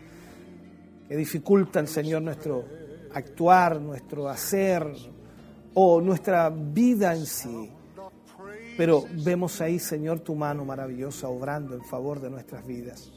[1.09, 2.65] que dificultan, Señor, nuestro
[3.13, 4.87] actuar, nuestro hacer
[5.75, 7.71] o nuestra vida en sí.
[8.77, 13.13] Pero vemos ahí, Señor, tu mano maravillosa obrando en favor de nuestras vidas.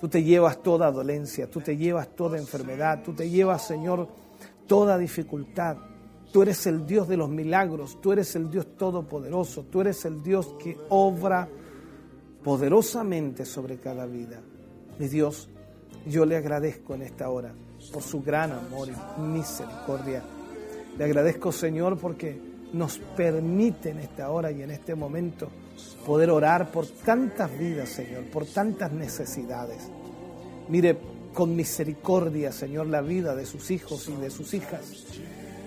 [0.00, 4.08] Tú te llevas toda dolencia, tú te llevas toda enfermedad, tú te llevas, Señor,
[4.66, 5.76] toda dificultad.
[6.32, 10.22] Tú eres el Dios de los milagros, tú eres el Dios todopoderoso, tú eres el
[10.22, 11.46] Dios que obra
[12.42, 14.40] poderosamente sobre cada vida.
[14.98, 15.50] Mi Dios,
[16.06, 17.52] yo le agradezco en esta hora
[17.92, 20.22] por su gran amor y misericordia.
[20.96, 22.40] Le agradezco, Señor, porque
[22.72, 25.48] nos permite en esta hora y en este momento
[26.06, 29.82] poder orar por tantas vidas, Señor, por tantas necesidades.
[30.68, 30.96] Mire
[31.34, 35.04] con misericordia, Señor, la vida de sus hijos y de sus hijas.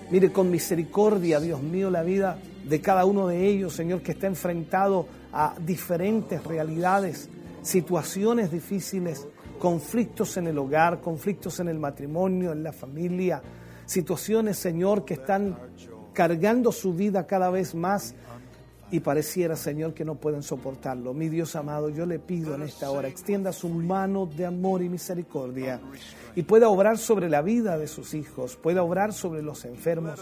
[0.08, 4.28] Mire con misericordia, Dios mío, la vida de cada uno de ellos, Señor, que está
[4.28, 7.28] enfrentado a diferentes realidades,
[7.62, 9.26] situaciones difíciles,
[9.58, 13.42] conflictos en el hogar, conflictos en el matrimonio, en la familia,
[13.84, 15.58] situaciones, Señor, que están
[16.12, 18.14] cargando su vida cada vez más
[18.90, 21.12] y pareciera, Señor, que no pueden soportarlo.
[21.12, 24.88] Mi Dios amado, yo le pido en esta hora, extienda su mano de amor y
[24.88, 25.80] misericordia
[26.36, 30.20] y pueda obrar sobre la vida de sus hijos, pueda obrar sobre los enfermos,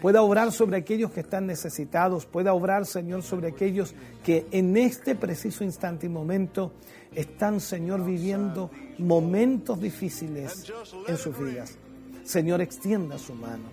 [0.00, 5.14] pueda obrar sobre aquellos que están necesitados, pueda obrar, Señor, sobre aquellos que en este
[5.14, 6.72] preciso instante y momento
[7.14, 10.72] están, Señor, viviendo momentos difíciles
[11.06, 11.76] en sus vidas.
[12.24, 13.64] Señor, extienda su mano,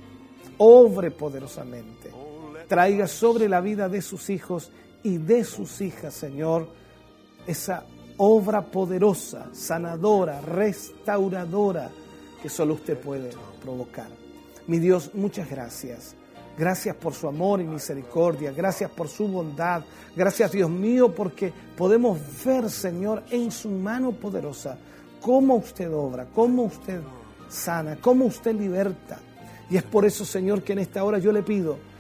[0.58, 2.12] obre poderosamente,
[2.74, 4.72] traiga sobre la vida de sus hijos
[5.04, 6.68] y de sus hijas, Señor,
[7.46, 7.86] esa
[8.18, 11.92] obra poderosa, sanadora, restauradora
[12.42, 13.30] que solo usted puede
[13.62, 14.08] provocar.
[14.66, 16.16] Mi Dios, muchas gracias.
[16.58, 18.52] Gracias por su amor y misericordia.
[18.52, 19.84] Gracias por su bondad.
[20.16, 24.80] Gracias, Dios mío, porque podemos ver, Señor, en su mano poderosa
[25.22, 27.02] cómo usted obra, cómo usted
[27.50, 29.20] sana, cómo usted liberta.
[29.70, 31.93] Y es por eso, Señor, que en esta hora yo le pido,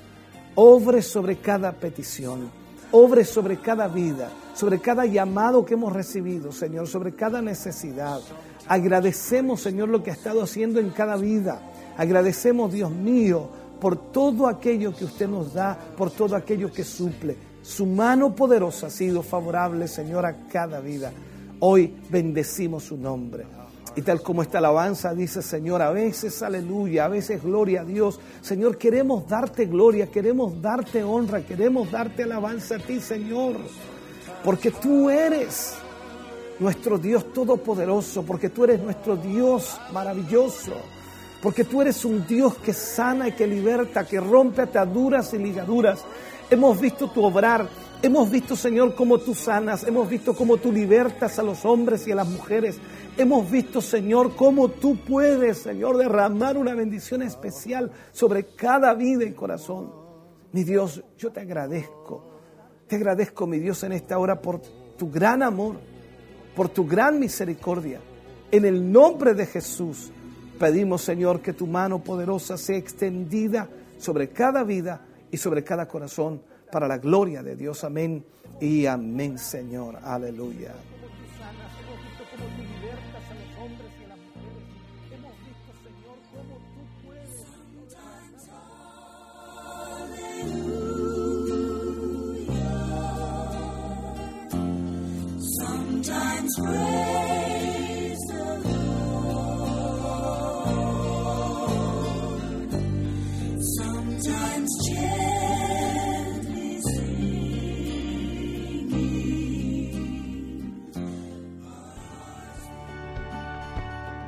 [0.55, 2.49] obre sobre cada petición,
[2.91, 8.21] obre sobre cada vida, sobre cada llamado que hemos recibido, Señor, sobre cada necesidad.
[8.67, 11.59] Agradecemos, Señor, lo que ha estado haciendo en cada vida.
[11.97, 17.35] Agradecemos, Dios mío, por todo aquello que usted nos da, por todo aquello que suple.
[17.61, 21.11] Su mano poderosa ha sido favorable, Señor, a cada vida.
[21.59, 23.62] Hoy bendecimos su nombre.
[23.95, 28.19] Y tal como esta alabanza dice, Señor, a veces aleluya, a veces gloria a Dios.
[28.41, 33.57] Señor, queremos darte gloria, queremos darte honra, queremos darte alabanza a ti, Señor.
[34.43, 35.75] Porque tú eres
[36.59, 40.73] nuestro Dios todopoderoso, porque tú eres nuestro Dios maravilloso,
[41.41, 46.03] porque tú eres un Dios que sana y que liberta, que rompe ataduras y ligaduras.
[46.49, 47.67] Hemos visto tu obrar,
[48.01, 52.11] hemos visto, Señor, cómo tú sanas, hemos visto cómo tú libertas a los hombres y
[52.11, 52.77] a las mujeres.
[53.15, 59.33] Hemos visto, Señor, cómo tú puedes, Señor, derramar una bendición especial sobre cada vida y
[59.33, 59.91] corazón.
[60.51, 62.23] Mi Dios, yo te agradezco.
[62.87, 64.61] Te agradezco, mi Dios, en esta hora por
[64.97, 65.75] tu gran amor,
[66.55, 67.99] por tu gran misericordia.
[68.51, 70.11] En el nombre de Jesús
[70.59, 76.41] pedimos, Señor, que tu mano poderosa sea extendida sobre cada vida y sobre cada corazón
[76.71, 77.83] para la gloria de Dios.
[77.83, 78.25] Amén
[78.59, 79.97] y amén, Señor.
[80.03, 80.73] Aleluya.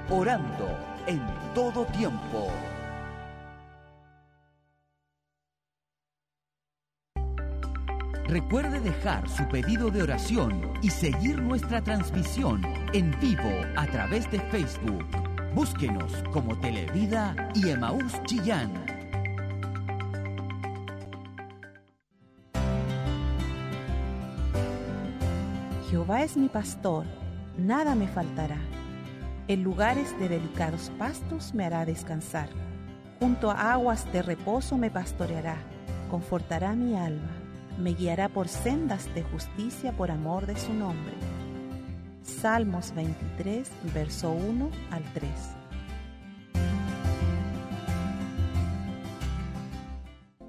[0.09, 1.21] Orando en
[1.53, 2.49] todo tiempo.
[8.35, 12.61] Recuerde dejar su pedido de oración y seguir nuestra transmisión
[12.91, 15.05] en vivo a través de Facebook.
[15.53, 18.73] Búsquenos como Televida y Emaús Chillán.
[25.89, 27.05] Jehová es mi pastor,
[27.57, 28.59] nada me faltará.
[29.47, 32.49] En lugares de delicados pastos me hará descansar.
[33.21, 35.55] Junto a aguas de reposo me pastoreará,
[36.11, 37.31] confortará mi alma,
[37.77, 41.13] me guiará por sendas de justicia por amor de su nombre.
[42.23, 45.29] Salmos 23, verso 1 al 3.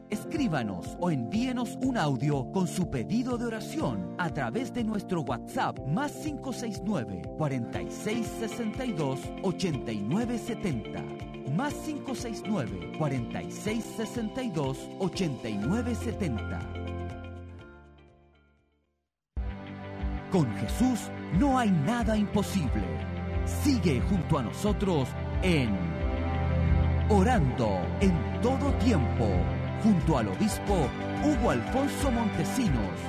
[0.09, 5.79] Escríbanos o envíenos un audio con su pedido de oración a través de nuestro WhatsApp
[5.87, 11.03] más 569 4662 8970.
[11.55, 16.86] Más 569 4662 8970.
[20.37, 21.01] Con Jesús
[21.41, 22.85] no hay nada imposible.
[23.47, 25.09] Sigue junto a nosotros
[25.41, 25.71] en
[27.09, 28.13] Orando en
[28.43, 29.31] todo tiempo,
[29.83, 30.91] junto al obispo
[31.25, 33.01] Hugo Alfonso Montesinos.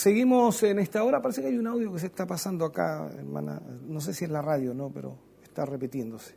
[0.00, 3.60] Seguimos en esta hora, parece que hay un audio que se está pasando acá, hermana,
[3.86, 6.36] no sé si es la radio no, pero está repitiéndose.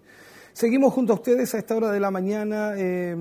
[0.51, 3.15] Seguimos junto a ustedes a esta hora de la mañana, eh,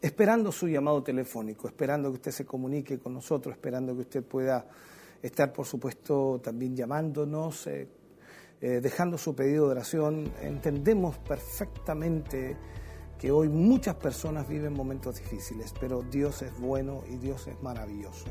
[0.00, 4.64] esperando su llamado telefónico, esperando que usted se comunique con nosotros, esperando que usted pueda
[5.20, 7.88] estar, por supuesto, también llamándonos, eh,
[8.60, 10.32] eh, dejando su pedido de oración.
[10.40, 12.56] Entendemos perfectamente
[13.18, 18.26] que hoy muchas personas viven momentos difíciles, pero Dios es bueno y Dios es maravilloso.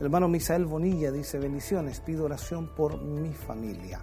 [0.00, 4.00] Hermano Misael Bonilla dice, bendiciones, pido oración por mi familia.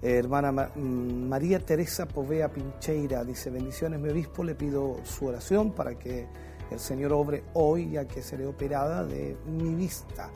[0.00, 5.26] Eh, hermana Ma- mm, María Teresa Povea Pincheira dice, bendiciones, mi obispo, le pido su
[5.26, 6.26] oración para que
[6.70, 10.30] el Señor obre hoy, ya que seré operada de mi vista.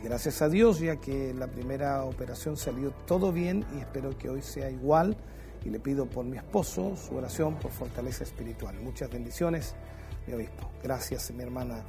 [0.00, 4.30] Y gracias a Dios, ya que la primera operación salió todo bien y espero que
[4.30, 5.16] hoy sea igual.
[5.64, 8.78] Y le pido por mi esposo su oración por fortaleza espiritual.
[8.80, 9.74] Muchas bendiciones,
[10.26, 10.70] mi obispo.
[10.82, 11.82] Gracias, mi hermana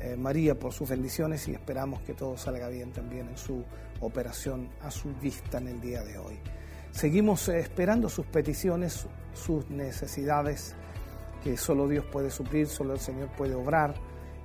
[0.00, 3.64] eh, María, por sus bendiciones y esperamos que todo salga bien también en su
[4.00, 6.38] operación a su vista en el día de hoy.
[6.90, 10.74] Seguimos eh, esperando sus peticiones, su- sus necesidades
[11.42, 13.94] que solo Dios puede suplir, solo el Señor puede obrar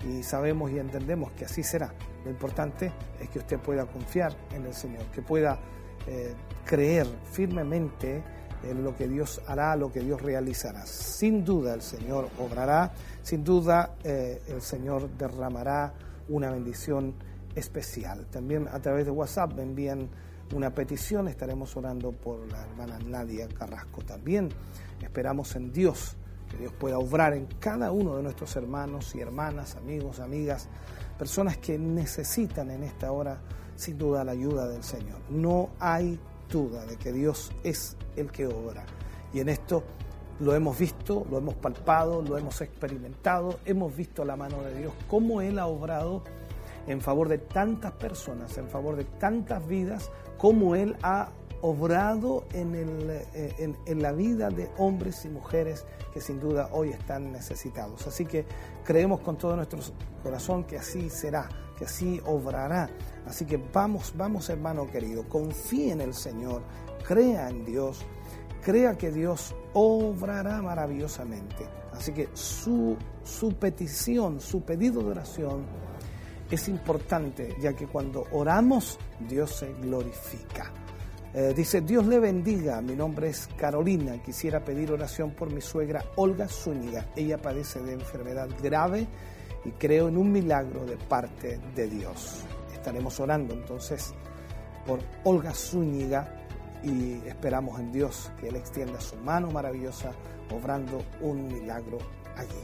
[0.08, 1.94] y sabemos y entendemos que así será.
[2.26, 5.60] Lo importante es que usted pueda confiar en el Señor, que pueda
[6.08, 6.34] eh,
[6.66, 8.24] creer firmemente en
[8.72, 10.86] lo que Dios hará, lo que Dios realizará.
[10.86, 15.94] Sin duda el Señor obrará, sin duda eh, el Señor derramará
[16.30, 17.14] una bendición
[17.56, 18.26] especial.
[18.28, 20.10] También a través de WhatsApp me envían
[20.54, 24.50] una petición, estaremos orando por la hermana Nadia Carrasco también.
[25.02, 26.16] Esperamos en Dios,
[26.50, 30.70] que Dios pueda obrar en cada uno de nuestros hermanos y hermanas, amigos, amigas,
[31.18, 33.40] personas que necesitan en esta hora
[33.76, 35.20] sin duda la ayuda del Señor.
[35.30, 36.20] No hay
[36.54, 38.86] de que Dios es el que obra.
[39.34, 39.84] Y en esto
[40.40, 44.94] lo hemos visto, lo hemos palpado, lo hemos experimentado, hemos visto la mano de Dios,
[45.08, 46.24] cómo Él ha obrado
[46.86, 51.30] en favor de tantas personas, en favor de tantas vidas, cómo Él ha
[51.64, 56.90] obrado en, el, eh, en la vida de hombres y mujeres que sin duda hoy
[56.90, 58.06] están necesitados.
[58.06, 58.46] Así que
[58.84, 59.80] creemos con todo nuestro
[60.22, 61.50] corazón que así será,
[61.80, 62.90] que así obrará.
[63.28, 66.62] Así que vamos, vamos hermano querido, confíe en el Señor,
[67.08, 68.06] crea en Dios,
[68.62, 71.68] crea que Dios obrará maravillosamente.
[71.94, 75.66] Así que su, su petición, su pedido de oración
[76.50, 80.72] es importante, ya que cuando oramos, Dios se glorifica.
[81.34, 86.06] Eh, dice, Dios le bendiga, mi nombre es Carolina, quisiera pedir oración por mi suegra
[86.16, 87.08] Olga Zúñiga.
[87.16, 89.08] Ella padece de enfermedad grave
[89.66, 92.46] y creo en un milagro de parte de Dios.
[92.84, 94.14] Estaremos orando entonces
[94.86, 96.28] por Olga Zúñiga
[96.84, 100.12] y esperamos en Dios que Él extienda su mano maravillosa
[100.52, 102.00] obrando un milagro
[102.36, 102.60] allí.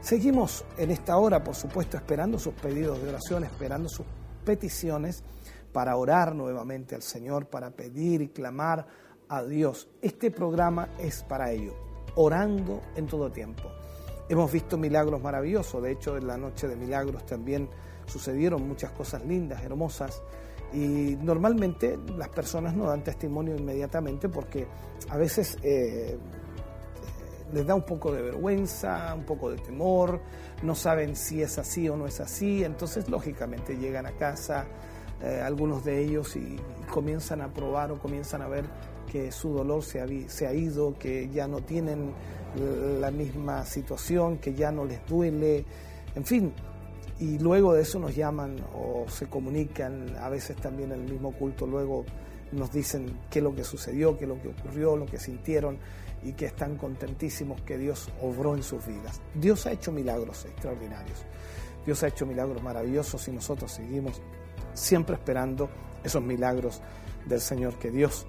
[0.00, 4.06] Seguimos en esta hora, por supuesto, esperando sus pedidos de oración, esperando sus
[4.44, 5.24] peticiones
[5.72, 8.86] para orar nuevamente al Señor, para pedir y clamar
[9.28, 9.88] a Dios.
[10.00, 11.74] Este programa es para ello,
[12.14, 13.64] orando en todo tiempo.
[14.28, 17.68] Hemos visto milagros maravillosos, de hecho en la noche de milagros también
[18.06, 20.22] sucedieron muchas cosas lindas, hermosas,
[20.72, 24.66] y normalmente las personas no dan testimonio inmediatamente porque
[25.08, 26.18] a veces eh,
[27.52, 30.20] les da un poco de vergüenza, un poco de temor,
[30.62, 34.66] no saben si es así o no es así, entonces lógicamente llegan a casa
[35.22, 38.64] eh, algunos de ellos y, y comienzan a probar o comienzan a ver
[39.10, 42.12] que su dolor se ha, se ha ido, que ya no tienen
[43.00, 45.64] la misma situación, que ya no les duele,
[46.14, 46.52] en fin.
[47.18, 51.66] Y luego de eso nos llaman o se comunican, a veces también el mismo culto,
[51.66, 52.04] luego
[52.52, 55.78] nos dicen qué es lo que sucedió, qué es lo que ocurrió, lo que sintieron
[56.22, 59.22] y que están contentísimos que Dios obró en sus vidas.
[59.34, 61.24] Dios ha hecho milagros extraordinarios,
[61.86, 64.20] Dios ha hecho milagros maravillosos y nosotros seguimos
[64.74, 65.70] siempre esperando
[66.04, 66.82] esos milagros
[67.24, 68.26] del Señor, que Dios,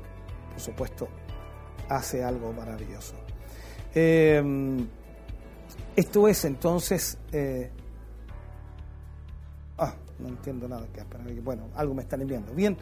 [0.51, 1.09] por supuesto,
[1.89, 3.15] hace algo maravilloso.
[3.93, 4.41] Eh,
[5.93, 7.17] esto es entonces...
[7.33, 7.71] eh,
[10.19, 10.87] no entiendo nada.
[10.93, 11.03] que-
[11.41, 12.53] Bueno, algo me están enviando.
[12.53, 12.77] Bien,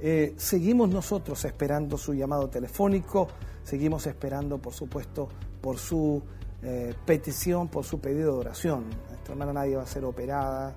[0.00, 3.28] eh, seguimos nosotros esperando su llamado telefónico,
[3.62, 5.28] seguimos esperando, por supuesto,
[5.60, 6.22] por su
[6.62, 8.84] eh, petición, por su pedido de oración.
[9.08, 10.74] Nuestra hermana Nadia va a ser operada,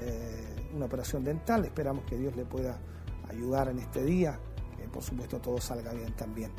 [0.00, 1.64] eh, una operación dental.
[1.64, 2.78] Esperamos que Dios le pueda
[3.28, 4.38] ayudar en este día,
[4.76, 6.52] que por supuesto todo salga bien también.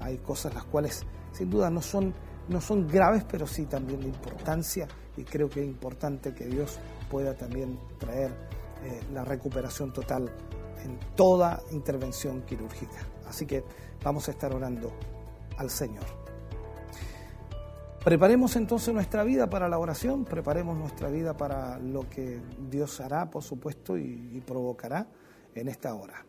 [0.00, 2.12] Hay cosas las cuales sin duda no son,
[2.48, 4.86] no son graves, pero sí también de importancia
[5.16, 6.78] y creo que es importante que Dios
[7.10, 8.30] pueda también traer
[8.84, 10.30] eh, la recuperación total
[10.84, 13.06] en toda intervención quirúrgica.
[13.28, 13.62] Así que
[14.02, 14.90] vamos a estar orando
[15.58, 16.06] al Señor.
[18.02, 22.40] Preparemos entonces nuestra vida para la oración, preparemos nuestra vida para lo que
[22.70, 25.06] Dios hará, por supuesto, y, provocará
[25.54, 26.24] en esta hora.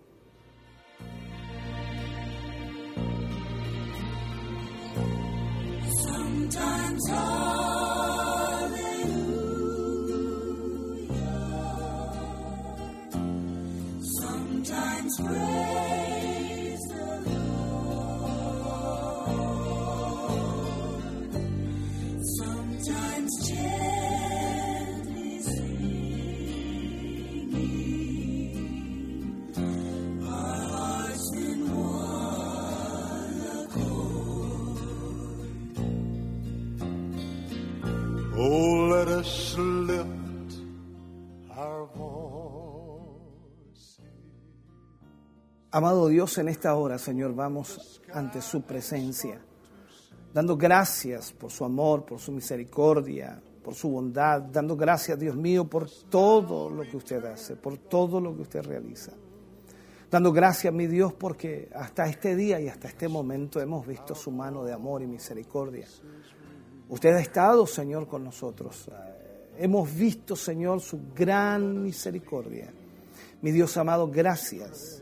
[45.74, 49.39] Amado Dios, en esta hora, Señor, vamos ante su presencia,
[50.34, 55.63] dando gracias por su amor, por su misericordia, por su bondad, dando gracias, Dios mío,
[55.63, 59.13] por todo lo que usted hace, por todo lo que usted realiza.
[60.09, 64.30] Dando gracias, mi Dios, porque hasta este día y hasta este momento hemos visto su
[64.30, 65.88] mano de amor y misericordia.
[66.89, 68.89] Usted ha estado, Señor, con nosotros.
[69.57, 72.74] Hemos visto, Señor, su gran misericordia.
[73.41, 75.01] Mi Dios amado, gracias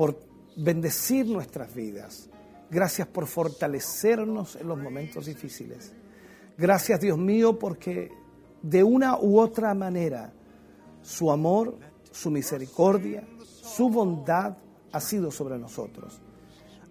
[0.00, 0.18] por
[0.56, 2.30] bendecir nuestras vidas.
[2.70, 5.92] Gracias por fortalecernos en los momentos difíciles.
[6.56, 8.10] Gracias, Dios mío, porque
[8.62, 10.32] de una u otra manera
[11.02, 11.76] su amor,
[12.10, 14.56] su misericordia, su bondad
[14.90, 16.18] ha sido sobre nosotros.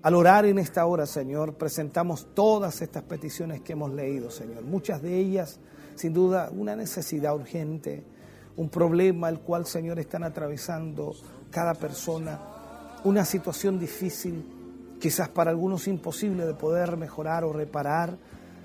[0.03, 4.62] Al orar en esta hora, Señor, presentamos todas estas peticiones que hemos leído, Señor.
[4.66, 5.60] Muchas de ellas,
[5.95, 8.03] sin duda, una necesidad urgente,
[8.55, 11.16] un problema el cual, Señor, están atravesando
[11.49, 12.59] cada persona,
[13.04, 14.43] una situación difícil,
[15.00, 18.18] quizás para algunos imposible de poder mejorar o reparar,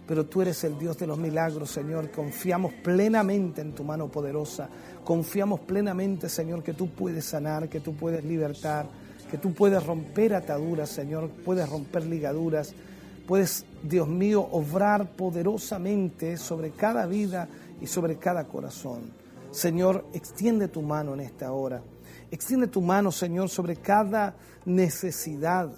[0.07, 2.11] pero tú eres el Dios de los milagros, Señor.
[2.11, 4.69] Confiamos plenamente en tu mano poderosa.
[5.03, 8.87] Confiamos plenamente, Señor, que tú puedes sanar, que tú puedes libertar,
[9.31, 12.75] que tú puedes romper ataduras, Señor, puedes romper ligaduras,
[13.27, 17.49] puedes, Dios mío, obrar poderosamente sobre cada vida
[17.81, 19.03] y sobre cada corazón.
[19.53, 21.81] Señor, extiende tu mano en esta hora.
[22.31, 25.71] Extiende tu mano, Señor, sobre cada necesidad.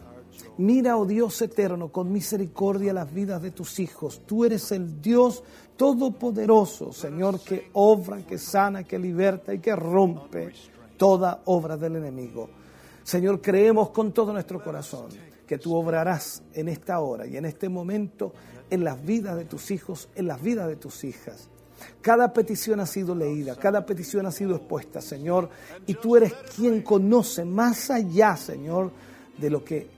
[0.59, 4.23] Mira, oh Dios eterno, con misericordia las vidas de tus hijos.
[4.27, 5.43] Tú eres el Dios
[5.77, 10.53] todopoderoso, Señor, que obra, que sana, que liberta y que rompe
[10.97, 12.49] toda obra del enemigo.
[13.03, 15.09] Señor, creemos con todo nuestro corazón
[15.47, 18.33] que tú obrarás en esta hora y en este momento
[18.69, 21.49] en las vidas de tus hijos, en las vidas de tus hijas.
[22.01, 25.49] Cada petición ha sido leída, cada petición ha sido expuesta, Señor.
[25.87, 28.91] Y tú eres quien conoce más allá, Señor,
[29.39, 29.89] de lo que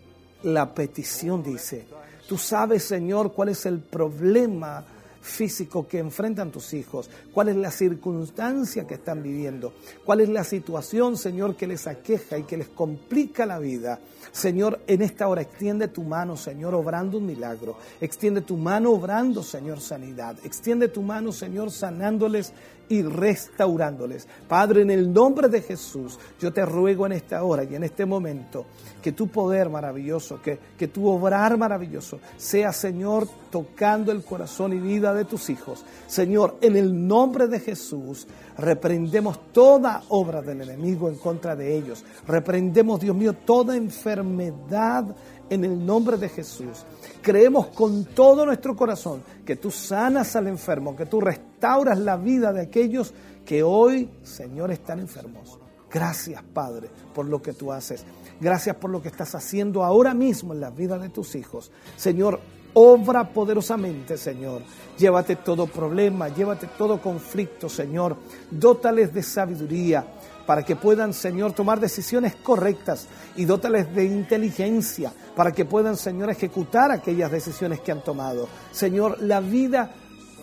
[0.43, 1.86] la petición dice.
[2.28, 4.84] Tú sabes, Señor, cuál es el problema
[5.29, 9.72] físico que enfrentan tus hijos, cuál es la circunstancia que están viviendo,
[10.05, 14.01] cuál es la situación, Señor, que les aqueja y que les complica la vida.
[14.33, 17.76] Señor, en esta hora extiende tu mano, Señor, obrando un milagro.
[18.01, 20.37] Extiende tu mano obrando, Señor, sanidad.
[20.45, 22.53] Extiende tu mano, Señor, sanándoles
[22.89, 24.26] y restaurándoles.
[24.49, 28.07] Padre, en el nombre de Jesús, yo te ruego en esta hora y en este
[28.07, 28.66] momento
[29.03, 34.78] que tu poder maravilloso, que, que tu obrar maravilloso sea, Señor, tocando el corazón y
[34.78, 35.84] vida de tus hijos.
[36.07, 38.26] Señor, en el nombre de Jesús,
[38.57, 42.05] reprendemos toda obra del enemigo en contra de ellos.
[42.26, 45.05] Reprendemos, Dios mío, toda enfermedad
[45.51, 46.84] en el nombre de Jesús.
[47.22, 52.52] Creemos con todo nuestro corazón que tú sanas al enfermo, que tú restauras la vida
[52.52, 53.12] de aquellos
[53.44, 55.58] que hoy, Señor, están enfermos.
[55.90, 58.04] Gracias, Padre, por lo que tú haces.
[58.40, 61.72] Gracias por lo que estás haciendo ahora mismo en la vida de tus hijos.
[61.96, 62.38] Señor,
[62.74, 64.62] obra poderosamente, Señor.
[64.98, 68.16] Llévate todo problema, llévate todo conflicto, Señor.
[68.50, 70.06] Dótales de sabiduría
[70.49, 76.30] para que puedan, Señor, tomar decisiones correctas y dótales de inteligencia para que puedan, Señor,
[76.30, 78.49] ejecutar aquellas decisiones que han tomado.
[78.72, 79.90] Señor, la vida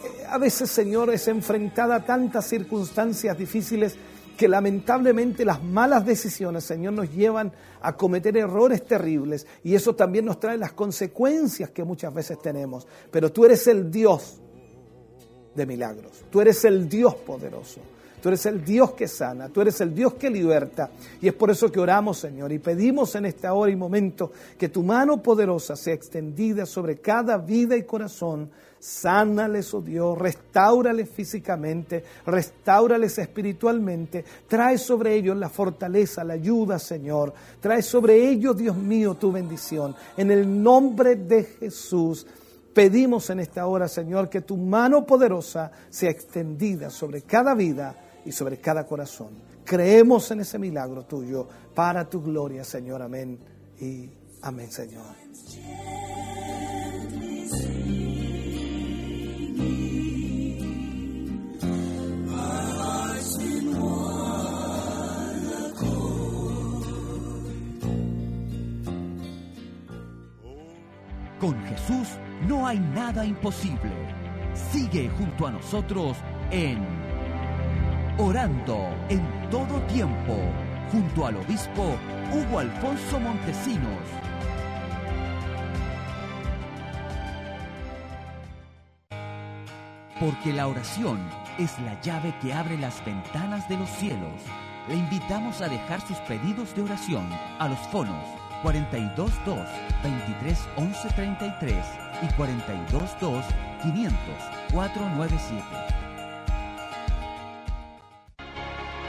[0.04, 3.96] eh, a veces, Señor, es enfrentada a tantas circunstancias difíciles
[4.38, 7.52] que lamentablemente las malas decisiones, Señor, nos llevan
[7.82, 12.86] a cometer errores terribles y eso también nos trae las consecuencias que muchas veces tenemos.
[13.10, 14.40] Pero tú eres el Dios
[15.56, 17.95] de milagros, tú eres el Dios poderoso.
[18.26, 20.90] Tú eres el Dios que sana, tú eres el Dios que liberta.
[21.22, 24.70] Y es por eso que oramos, Señor, y pedimos en esta hora y momento que
[24.70, 28.50] tu mano poderosa sea extendida sobre cada vida y corazón.
[28.80, 34.26] Sánales, oh Dios, restáurales físicamente, restáurales espiritualmente.
[34.48, 37.32] Trae sobre ellos la fortaleza, la ayuda, Señor.
[37.60, 39.96] Trae sobre ellos, Dios mío, tu bendición.
[40.18, 42.26] En el nombre de Jesús.
[42.74, 48.32] Pedimos en esta hora, Señor, que tu mano poderosa sea extendida sobre cada vida y
[48.32, 49.30] sobre cada corazón.
[49.64, 53.02] Creemos en ese milagro tuyo para tu gloria, Señor.
[53.02, 53.40] Amén
[53.80, 54.10] y
[54.42, 55.06] amén, Señor.
[71.40, 72.08] Con Jesús
[72.48, 73.92] no hay nada imposible.
[74.72, 76.18] Sigue junto a nosotros
[76.50, 77.05] en
[78.18, 78.78] Orando
[79.10, 80.38] en todo tiempo,
[80.90, 81.98] junto al obispo
[82.32, 84.00] Hugo Alfonso Montesinos.
[90.18, 91.20] Porque la oración
[91.60, 94.42] es la llave que abre las ventanas de los cielos.
[94.88, 97.28] Le invitamos a dejar sus pedidos de oración
[97.60, 98.24] a los fonos
[98.64, 99.60] 422
[100.04, 101.86] 23 11 33
[102.22, 103.46] y 422
[103.84, 104.16] 500
[104.72, 106.05] 497.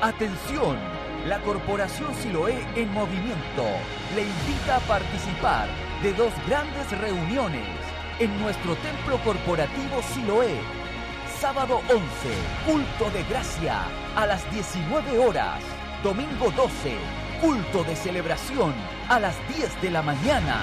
[0.07, 0.79] Atención,
[1.27, 3.65] la Corporación Siloé en movimiento
[4.15, 5.67] le invita a participar
[6.01, 7.67] de dos grandes reuniones
[8.21, 10.61] en nuestro templo corporativo Siloé.
[11.41, 12.05] Sábado 11,
[12.65, 13.81] culto de gracia
[14.15, 15.61] a las 19 horas.
[16.05, 16.95] Domingo 12,
[17.41, 18.75] culto de celebración
[19.09, 20.63] a las 10 de la mañana.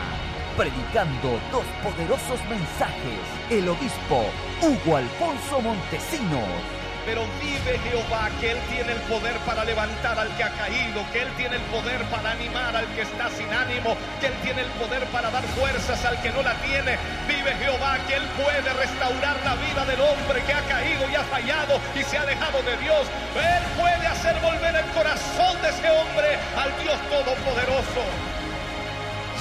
[0.55, 3.19] Predicando dos poderosos mensajes,
[3.49, 4.23] el obispo
[4.61, 6.82] Hugo Alfonso Montesinos.
[7.05, 11.21] Pero vive Jehová que Él tiene el poder para levantar al que ha caído, que
[11.21, 14.69] Él tiene el poder para animar al que está sin ánimo, que Él tiene el
[14.79, 16.97] poder para dar fuerzas al que no la tiene.
[17.27, 21.23] Vive Jehová que Él puede restaurar la vida del hombre que ha caído y ha
[21.23, 23.07] fallado y se ha alejado de Dios.
[23.35, 28.03] Él puede hacer volver el corazón de ese hombre al Dios Todopoderoso.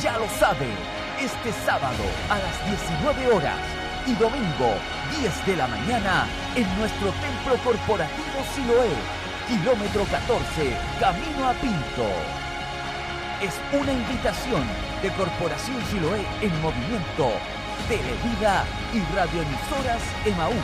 [0.03, 0.67] Ya lo sabe,
[1.21, 4.75] este sábado a las 19 horas y domingo
[5.21, 6.27] 10 de la mañana
[6.57, 8.91] en nuestro templo corporativo Siloé,
[9.49, 12.09] kilómetro 14, camino a Pinto.
[13.41, 14.65] Es una invitación
[15.03, 17.31] de Corporación Siloé en movimiento,
[17.89, 20.55] Televida y radioemisoras Emaú.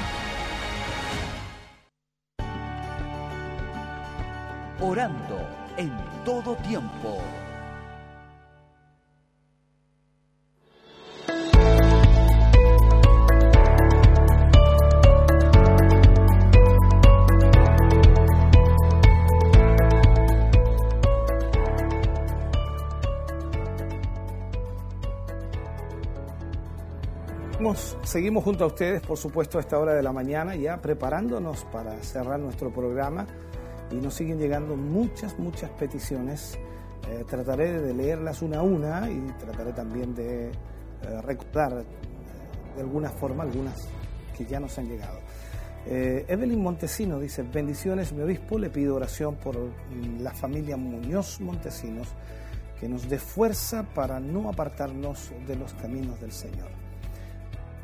[4.81, 5.41] Orando
[5.77, 5.93] en
[6.25, 7.21] todo tiempo.
[27.75, 32.03] Seguimos, junto a ustedes, por supuesto, a esta hora de la mañana, ya preparándonos para
[32.03, 33.27] cerrar nuestro programa.
[33.91, 36.59] Y nos siguen llegando muchas, muchas peticiones.
[37.09, 40.49] Eh, trataré de leerlas una a una y trataré también de
[41.03, 41.85] eh, recordar eh,
[42.77, 43.89] de alguna forma algunas
[44.37, 45.19] que ya nos han llegado.
[45.87, 49.57] Eh, Evelyn Montesino dice, bendiciones mi obispo, le pido oración por
[50.21, 52.09] la familia Muñoz Montesinos,
[52.79, 56.88] que nos dé fuerza para no apartarnos de los caminos del Señor.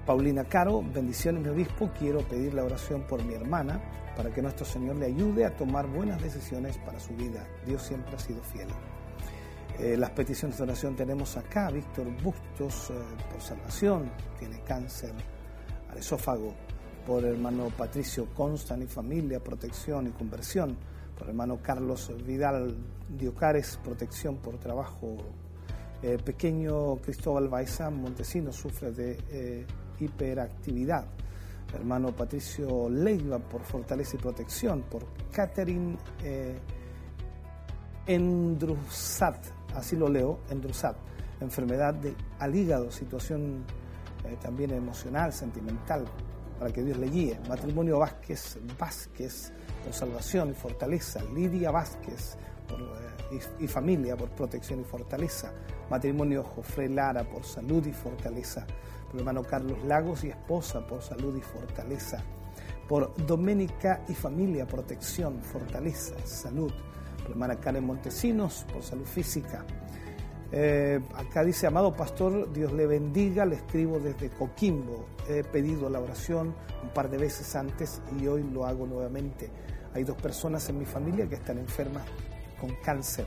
[0.07, 3.81] Paulina Caro, bendiciones mi obispo, quiero pedir la oración por mi hermana
[4.15, 7.47] para que nuestro Señor le ayude a tomar buenas decisiones para su vida.
[7.65, 8.69] Dios siempre ha sido fiel.
[9.79, 12.95] Eh, las peticiones de oración tenemos acá, Víctor Bustos eh,
[13.33, 15.13] por salvación, tiene cáncer
[15.91, 16.55] al esófago,
[17.07, 20.77] por hermano Patricio Constan y familia, protección y conversión,
[21.19, 22.77] por hermano Carlos Vidal
[23.09, 25.17] Diocares, protección por trabajo.
[26.03, 29.67] Eh, pequeño Cristóbal Baizán Montesino sufre de eh,
[30.01, 31.07] hiperactividad.
[31.75, 36.57] Hermano Patricio Leiva por fortaleza y protección, por Catherine eh,
[38.07, 40.97] Endrusat, así lo leo, Endrusat,
[41.41, 43.65] enfermedad de, al hígado, situación
[44.25, 46.05] eh, también emocional, sentimental,
[46.59, 47.41] para que Dios le guíe.
[47.49, 51.23] Matrimonio Vázquez Vázquez por salvación y fortaleza.
[51.35, 52.37] Lidia Vázquez
[52.69, 55.53] por, eh, y, y familia por protección y fortaleza.
[55.91, 58.67] Matrimonio Jofre Lara por salud y fortaleza.
[59.15, 62.21] Por hermano Carlos Lagos y esposa por salud y fortaleza.
[62.89, 66.73] Por Doménica y familia, protección, fortaleza, salud.
[67.23, 69.65] Por hermana Karen Montesinos por salud física.
[70.51, 75.07] Eh, acá dice, amado pastor, Dios le bendiga, le escribo desde Coquimbo.
[75.29, 76.53] He pedido la oración
[76.83, 79.49] un par de veces antes y hoy lo hago nuevamente.
[79.95, 82.03] Hay dos personas en mi familia que están enfermas
[82.61, 83.27] con cáncer.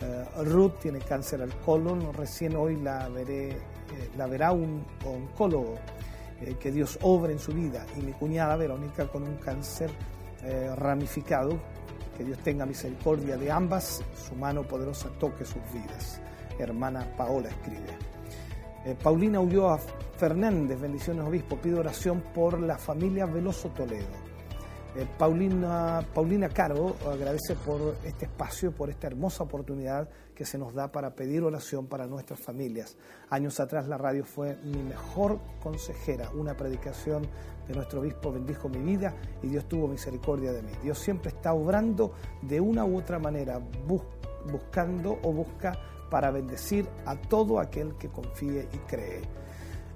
[0.00, 3.58] Eh, Ruth tiene cáncer al colon, recién hoy la, veré,
[3.94, 5.76] eh, la verá un oncólogo.
[6.42, 7.86] Eh, que Dios obre en su vida.
[7.96, 9.90] Y mi cuñada Verónica con un cáncer
[10.42, 11.58] eh, ramificado,
[12.16, 16.20] que Dios tenga misericordia de ambas, su mano poderosa toque sus vidas.
[16.58, 17.96] Hermana Paola escribe.
[19.02, 19.80] Paulina Ulloa
[20.16, 24.25] Fernández, bendiciones obispo, pido oración por la familia Veloso Toledo.
[24.98, 30.72] Eh, Paulina, Paulina Caro agradece por este espacio, por esta hermosa oportunidad que se nos
[30.72, 32.96] da para pedir oración para nuestras familias.
[33.28, 37.26] Años atrás la radio fue mi mejor consejera, una predicación
[37.68, 40.70] de nuestro obispo bendijo mi vida y Dios tuvo misericordia de mí.
[40.82, 44.02] Dios siempre está obrando de una u otra manera, bus-
[44.50, 45.78] buscando o busca
[46.10, 49.22] para bendecir a todo aquel que confíe y cree.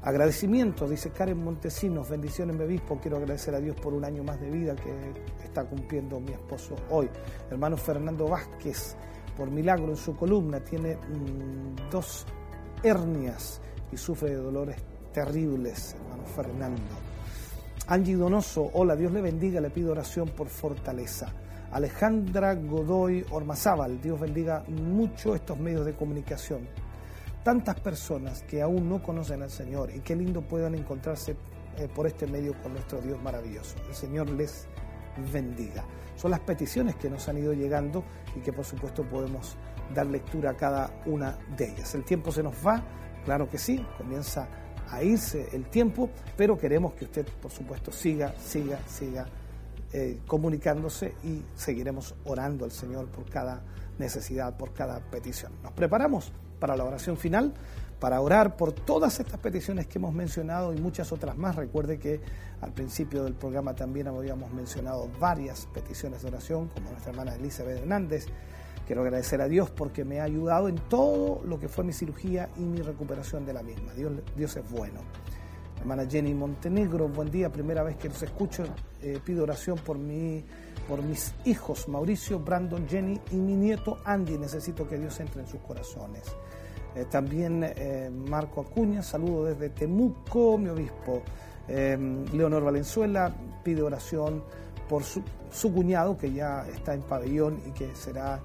[0.03, 4.40] Agradecimiento, dice Karen Montesinos, bendiciones mi obispo, quiero agradecer a Dios por un año más
[4.40, 4.90] de vida que
[5.44, 7.11] está cumpliendo mi esposo hoy.
[7.51, 8.96] Hermano Fernando Vázquez,
[9.36, 12.24] por milagro en su columna, tiene mm, dos
[12.82, 13.61] hernias
[13.92, 14.76] y sufre de dolores
[15.12, 16.82] terribles, hermano Fernando.
[17.88, 21.30] Angie Donoso, hola, Dios le bendiga, le pido oración por fortaleza.
[21.72, 26.89] Alejandra Godoy Ormazábal, Dios bendiga mucho estos medios de comunicación
[27.43, 31.36] tantas personas que aún no conocen al Señor y qué lindo puedan encontrarse
[31.78, 33.76] eh, por este medio con nuestro Dios maravilloso.
[33.88, 34.66] El Señor les
[35.32, 35.84] bendiga.
[36.16, 38.05] Son las peticiones que nos han ido llegando
[38.36, 39.57] y que por supuesto podemos
[39.95, 41.95] dar lectura a cada una de ellas.
[41.95, 42.82] El tiempo se nos va,
[43.24, 44.49] claro que sí, comienza
[44.91, 49.26] a irse el tiempo, pero queremos que usted por supuesto siga, siga, siga
[49.93, 53.62] eh, comunicándose y seguiremos orando al Señor por cada
[53.99, 55.53] necesidad, por cada petición.
[55.62, 57.53] Nos preparamos para la oración final,
[57.99, 61.57] para orar por todas estas peticiones que hemos mencionado y muchas otras más.
[61.57, 62.21] Recuerde que
[62.61, 67.79] al principio del programa también habíamos mencionado varias peticiones de oración, como nuestra hermana Elizabeth
[67.79, 68.27] Hernández.
[68.87, 72.49] Quiero agradecer a Dios porque me ha ayudado en todo lo que fue mi cirugía
[72.57, 73.93] y mi recuperación de la misma.
[74.37, 75.01] Dios, es bueno.
[75.79, 78.65] Hermana Jenny Montenegro, buen día, primera vez que los escucho.
[79.01, 80.45] Eh, pido oración por, mi,
[80.91, 84.36] por mis hijos, Mauricio, Brandon, Jenny y mi nieto Andy.
[84.36, 86.24] Necesito que Dios entre en sus corazones.
[86.97, 91.22] Eh, también eh, Marco Acuña, saludo desde Temuco, mi obispo.
[91.68, 91.97] Eh,
[92.32, 93.32] Leonor Valenzuela
[93.62, 94.43] pide oración
[94.88, 95.22] por su,
[95.53, 98.38] su cuñado que ya está en pabellón y que será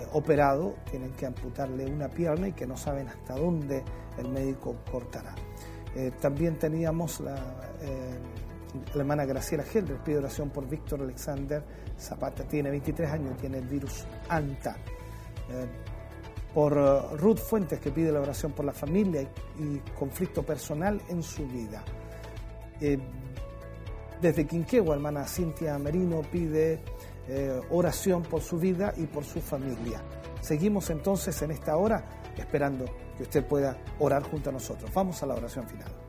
[0.00, 0.76] eh, operado.
[0.90, 3.84] Tienen que amputarle una pierna y que no saben hasta dónde
[4.16, 5.34] el médico cortará.
[6.20, 7.34] También teníamos la,
[8.94, 11.62] la hermana Graciela Helder, pide oración por Víctor Alexander
[11.98, 14.76] Zapata, tiene 23 años, tiene el virus ANTA.
[15.50, 15.66] Eh,
[16.54, 21.22] por eh, Ruth Fuentes, que pide la oración por la familia y, conflicto personal en
[21.22, 21.82] su vida.
[22.80, 22.98] Eh,
[24.20, 26.82] desde Quinquegua, hermana Cintia Merino pide
[27.70, 30.02] oración por su vida y por su familia.
[30.40, 32.04] Seguimos entonces en esta hora
[32.36, 34.90] esperando que usted pueda orar junto a nosotros.
[34.92, 35.99] Vamos a la oración final.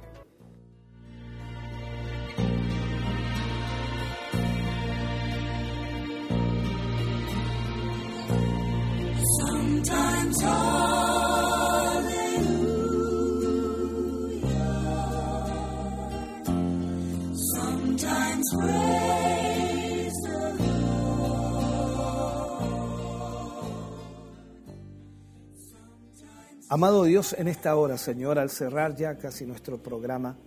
[26.73, 30.38] Amado Dios, en esta hora, Señor, al cerrar ya casi nuestro programa,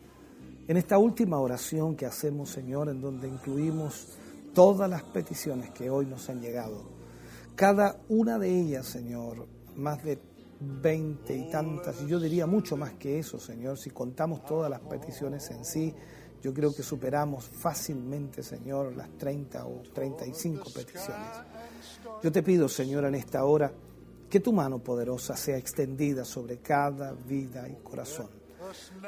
[0.66, 4.16] en esta última oración que hacemos, Señor, en donde incluimos
[4.55, 6.82] todas las peticiones que hoy nos han llegado,
[7.55, 9.46] cada una de ellas, Señor,
[9.76, 10.18] más de
[10.61, 14.80] veinte y tantas, y yo diría mucho más que eso, Señor, si contamos todas las
[14.80, 15.94] peticiones en sí,
[16.42, 21.28] yo creo que superamos fácilmente, Señor, las 30 o 35 peticiones.
[22.22, 23.72] Yo te pido, Señor, en esta hora,
[24.28, 28.28] que tu mano poderosa sea extendida sobre cada vida y corazón.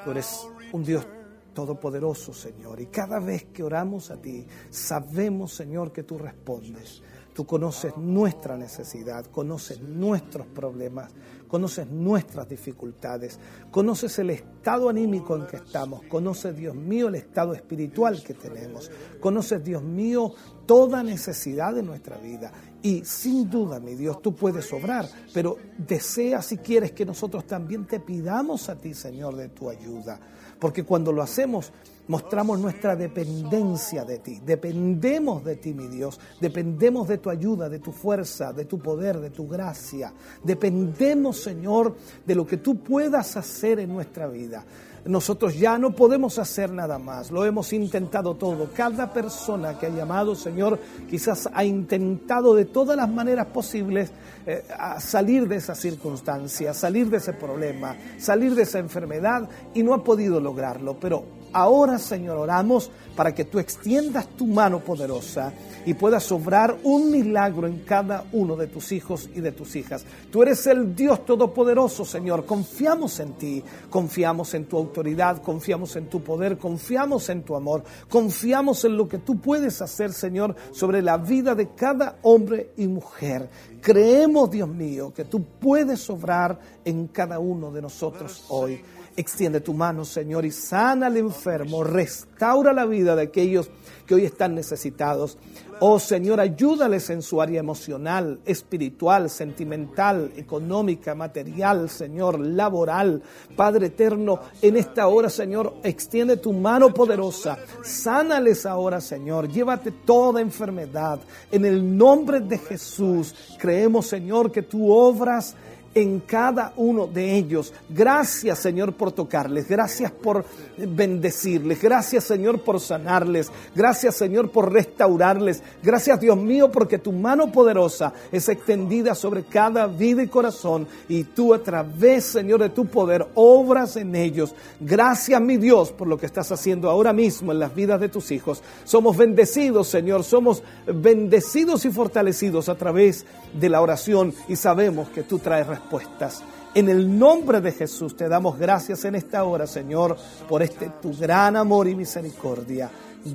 [0.05, 1.07] Tú eres un Dios
[1.53, 7.03] todopoderoso, Señor, y cada vez que oramos a ti, sabemos, Señor, que tú respondes.
[7.37, 11.13] Tú conoces nuestra necesidad, conoces nuestros problemas,
[11.47, 13.39] conoces nuestras dificultades,
[13.71, 18.91] conoces el estado anímico en que estamos, conoces, Dios mío, el estado espiritual que tenemos,
[19.21, 20.33] conoces, Dios mío,
[20.65, 22.51] toda necesidad de nuestra vida.
[22.81, 27.87] Y sin duda, mi Dios, tú puedes obrar, pero desea si quieres que nosotros también
[27.87, 30.19] te pidamos a ti, Señor, de tu ayuda.
[30.59, 31.73] Porque cuando lo hacemos,
[32.09, 34.41] mostramos nuestra dependencia de ti.
[34.45, 36.19] Dependemos de ti, mi Dios.
[36.41, 40.13] Dependemos de tu ayuda, de tu fuerza, de tu poder, de tu gracia.
[40.43, 44.65] Dependemos, Señor, de lo que tú puedas hacer en nuestra vida.
[45.07, 48.71] Nosotros ya no podemos hacer nada más, lo hemos intentado todo.
[48.75, 50.79] Cada persona que ha llamado, Señor,
[51.09, 54.11] quizás ha intentado de todas las maneras posibles
[54.47, 59.83] eh, a salir de esa circunstancia, salir de ese problema, salir de esa enfermedad y
[59.83, 60.97] no ha podido lograrlo.
[60.99, 65.53] Pero ahora, Señor, oramos para que tú extiendas tu mano poderosa
[65.87, 70.05] y puedas obrar un milagro en cada uno de tus hijos y de tus hijas.
[70.31, 72.45] Tú eres el Dios Todopoderoso, Señor.
[72.45, 77.83] Confiamos en ti, confiamos en tu autoridad, confiamos en tu poder, confiamos en tu amor,
[78.09, 82.87] confiamos en lo que tú puedes hacer, Señor, sobre la vida de cada hombre y
[82.87, 83.49] mujer.
[83.81, 88.83] Creemos, Dios mío, que tú puedes obrar en cada uno de nosotros hoy.
[89.19, 93.71] Extiende tu mano, Señor, y sana al enfermo, restaura la vida de aquellos
[94.07, 95.39] que hoy están necesitados.
[95.81, 103.23] Oh Señor, ayúdales en su área emocional, espiritual, sentimental, económica, material, Señor, laboral.
[103.57, 107.59] Padre eterno, en esta hora, Señor, extiende tu mano poderosa.
[107.83, 109.49] Sánales ahora, Señor.
[109.49, 111.21] Llévate toda enfermedad.
[111.51, 115.55] En el nombre de Jesús, creemos, Señor, que tú obras
[115.97, 117.73] en cada uno de ellos.
[117.89, 120.45] Gracias Señor por tocarles, gracias por
[120.77, 127.51] bendecirles, gracias Señor por sanarles, gracias Señor por restaurarles, gracias Dios mío porque tu mano
[127.51, 132.85] poderosa es extendida sobre cada vida y corazón y tú a través Señor de tu
[132.85, 134.55] poder obras en ellos.
[134.79, 138.31] Gracias mi Dios por lo que estás haciendo ahora mismo en las vidas de tus
[138.33, 138.63] hijos.
[138.85, 143.25] Somos bendecidos Señor, somos bendecidos y fortalecidos a través
[143.59, 146.43] de la oración y sabemos que tú traes respuestas.
[146.75, 150.17] En el nombre de Jesús te damos gracias en esta hora, Señor,
[150.49, 152.91] por este tu gran amor y misericordia.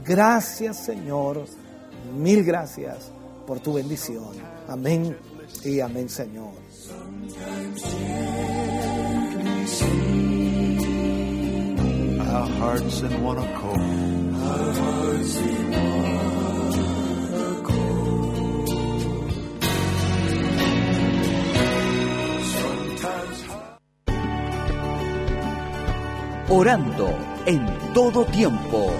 [0.05, 1.45] Gracias, Señor.
[2.17, 3.11] Mil gracias
[3.47, 4.33] por tu bendición.
[4.67, 5.17] Amén
[5.63, 6.51] y amén, Señor.
[12.33, 14.11] Our hearts in one accord.
[14.73, 16.20] Sometimes
[26.53, 28.91] Orando en todo tiempo.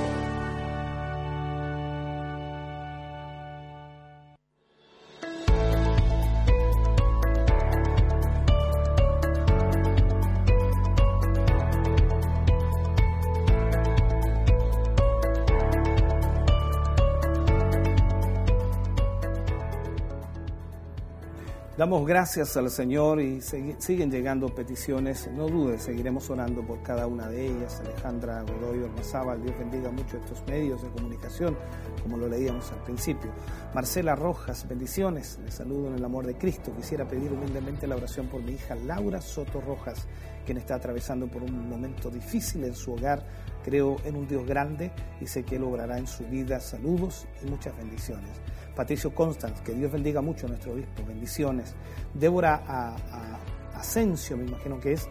[21.91, 25.29] Damos gracias al Señor y siguen llegando peticiones.
[25.35, 27.81] No dudes, seguiremos orando por cada una de ellas.
[27.81, 31.57] Alejandra Godoy Ormazábal, Dios bendiga mucho estos medios de comunicación,
[32.01, 33.29] como lo leíamos al principio.
[33.75, 35.37] Marcela Rojas, bendiciones.
[35.43, 36.73] Les saludo en el amor de Cristo.
[36.73, 40.07] Quisiera pedir humildemente la oración por mi hija Laura Soto Rojas,
[40.45, 43.21] quien está atravesando por un momento difícil en su hogar.
[43.65, 46.61] Creo en un Dios grande y sé que Él obrará en su vida.
[46.61, 48.31] Saludos y muchas bendiciones.
[48.75, 51.75] Patricio Constance, que Dios bendiga mucho a nuestro obispo, bendiciones.
[52.13, 55.07] Débora a- a- Asensio, me imagino que es,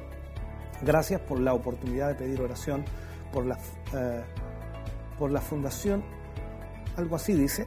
[0.83, 2.85] gracias por la oportunidad de pedir oración
[3.33, 3.59] por la,
[3.95, 4.23] eh,
[5.19, 6.03] por la fundación,
[6.97, 7.67] algo así dice,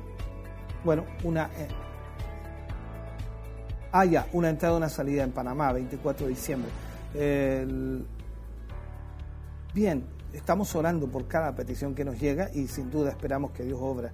[0.84, 1.68] bueno, una, eh,
[3.96, 6.72] Ah, una entrada y una salida en Panamá, 24 de diciembre.
[9.74, 13.78] Bien, estamos orando por cada petición que nos llega y sin duda esperamos que Dios
[13.80, 14.12] obra.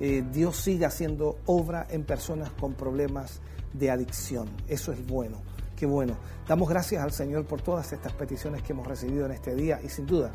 [0.00, 3.40] Eh, Dios siga haciendo obra en personas con problemas
[3.72, 4.48] de adicción.
[4.68, 5.38] Eso es bueno,
[5.76, 6.16] qué bueno.
[6.46, 9.88] Damos gracias al Señor por todas estas peticiones que hemos recibido en este día y
[9.88, 10.32] sin duda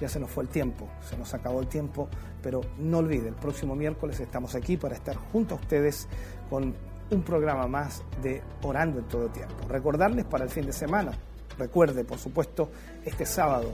[0.00, 2.08] ya se nos fue el tiempo, se nos acabó el tiempo,
[2.42, 6.06] pero no olvide, el próximo miércoles estamos aquí para estar junto a ustedes
[6.50, 6.74] con
[7.10, 9.54] un programa más de Orando en todo tiempo.
[9.68, 11.12] Recordarles para el fin de semana,
[11.58, 12.70] recuerde, por supuesto,
[13.04, 13.72] este sábado,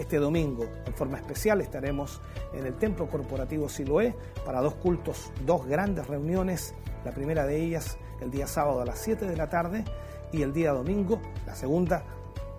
[0.00, 2.22] este domingo, en forma especial, estaremos
[2.54, 6.74] en el Templo Corporativo Siloé para dos cultos, dos grandes reuniones,
[7.04, 9.84] la primera de ellas el día sábado a las 7 de la tarde
[10.32, 12.02] y el día domingo, la segunda,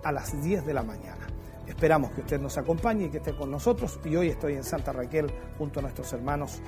[0.04, 1.26] a las 10 de la mañana.
[1.66, 3.98] Esperamos que usted nos acompañe y que esté con nosotros.
[4.04, 6.60] Y hoy estoy en Santa Raquel junto a nuestros hermanos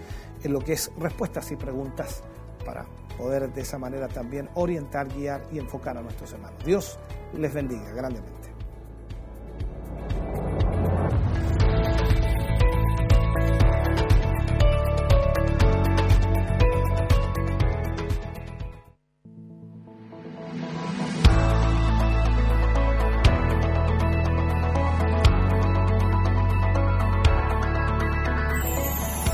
[0.43, 2.23] en lo que es respuestas y preguntas
[2.65, 6.65] para poder de esa manera también orientar, guiar y enfocar a nuestros hermanos.
[6.65, 6.99] Dios
[7.33, 8.45] les bendiga grandemente.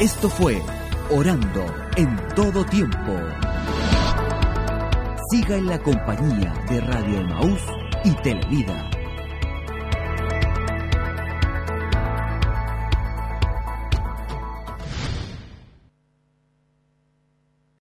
[0.00, 0.62] Esto fue
[1.10, 3.18] Orando en todo tiempo.
[5.30, 7.60] Siga en la compañía de Radio Emaús
[8.02, 8.99] y Televida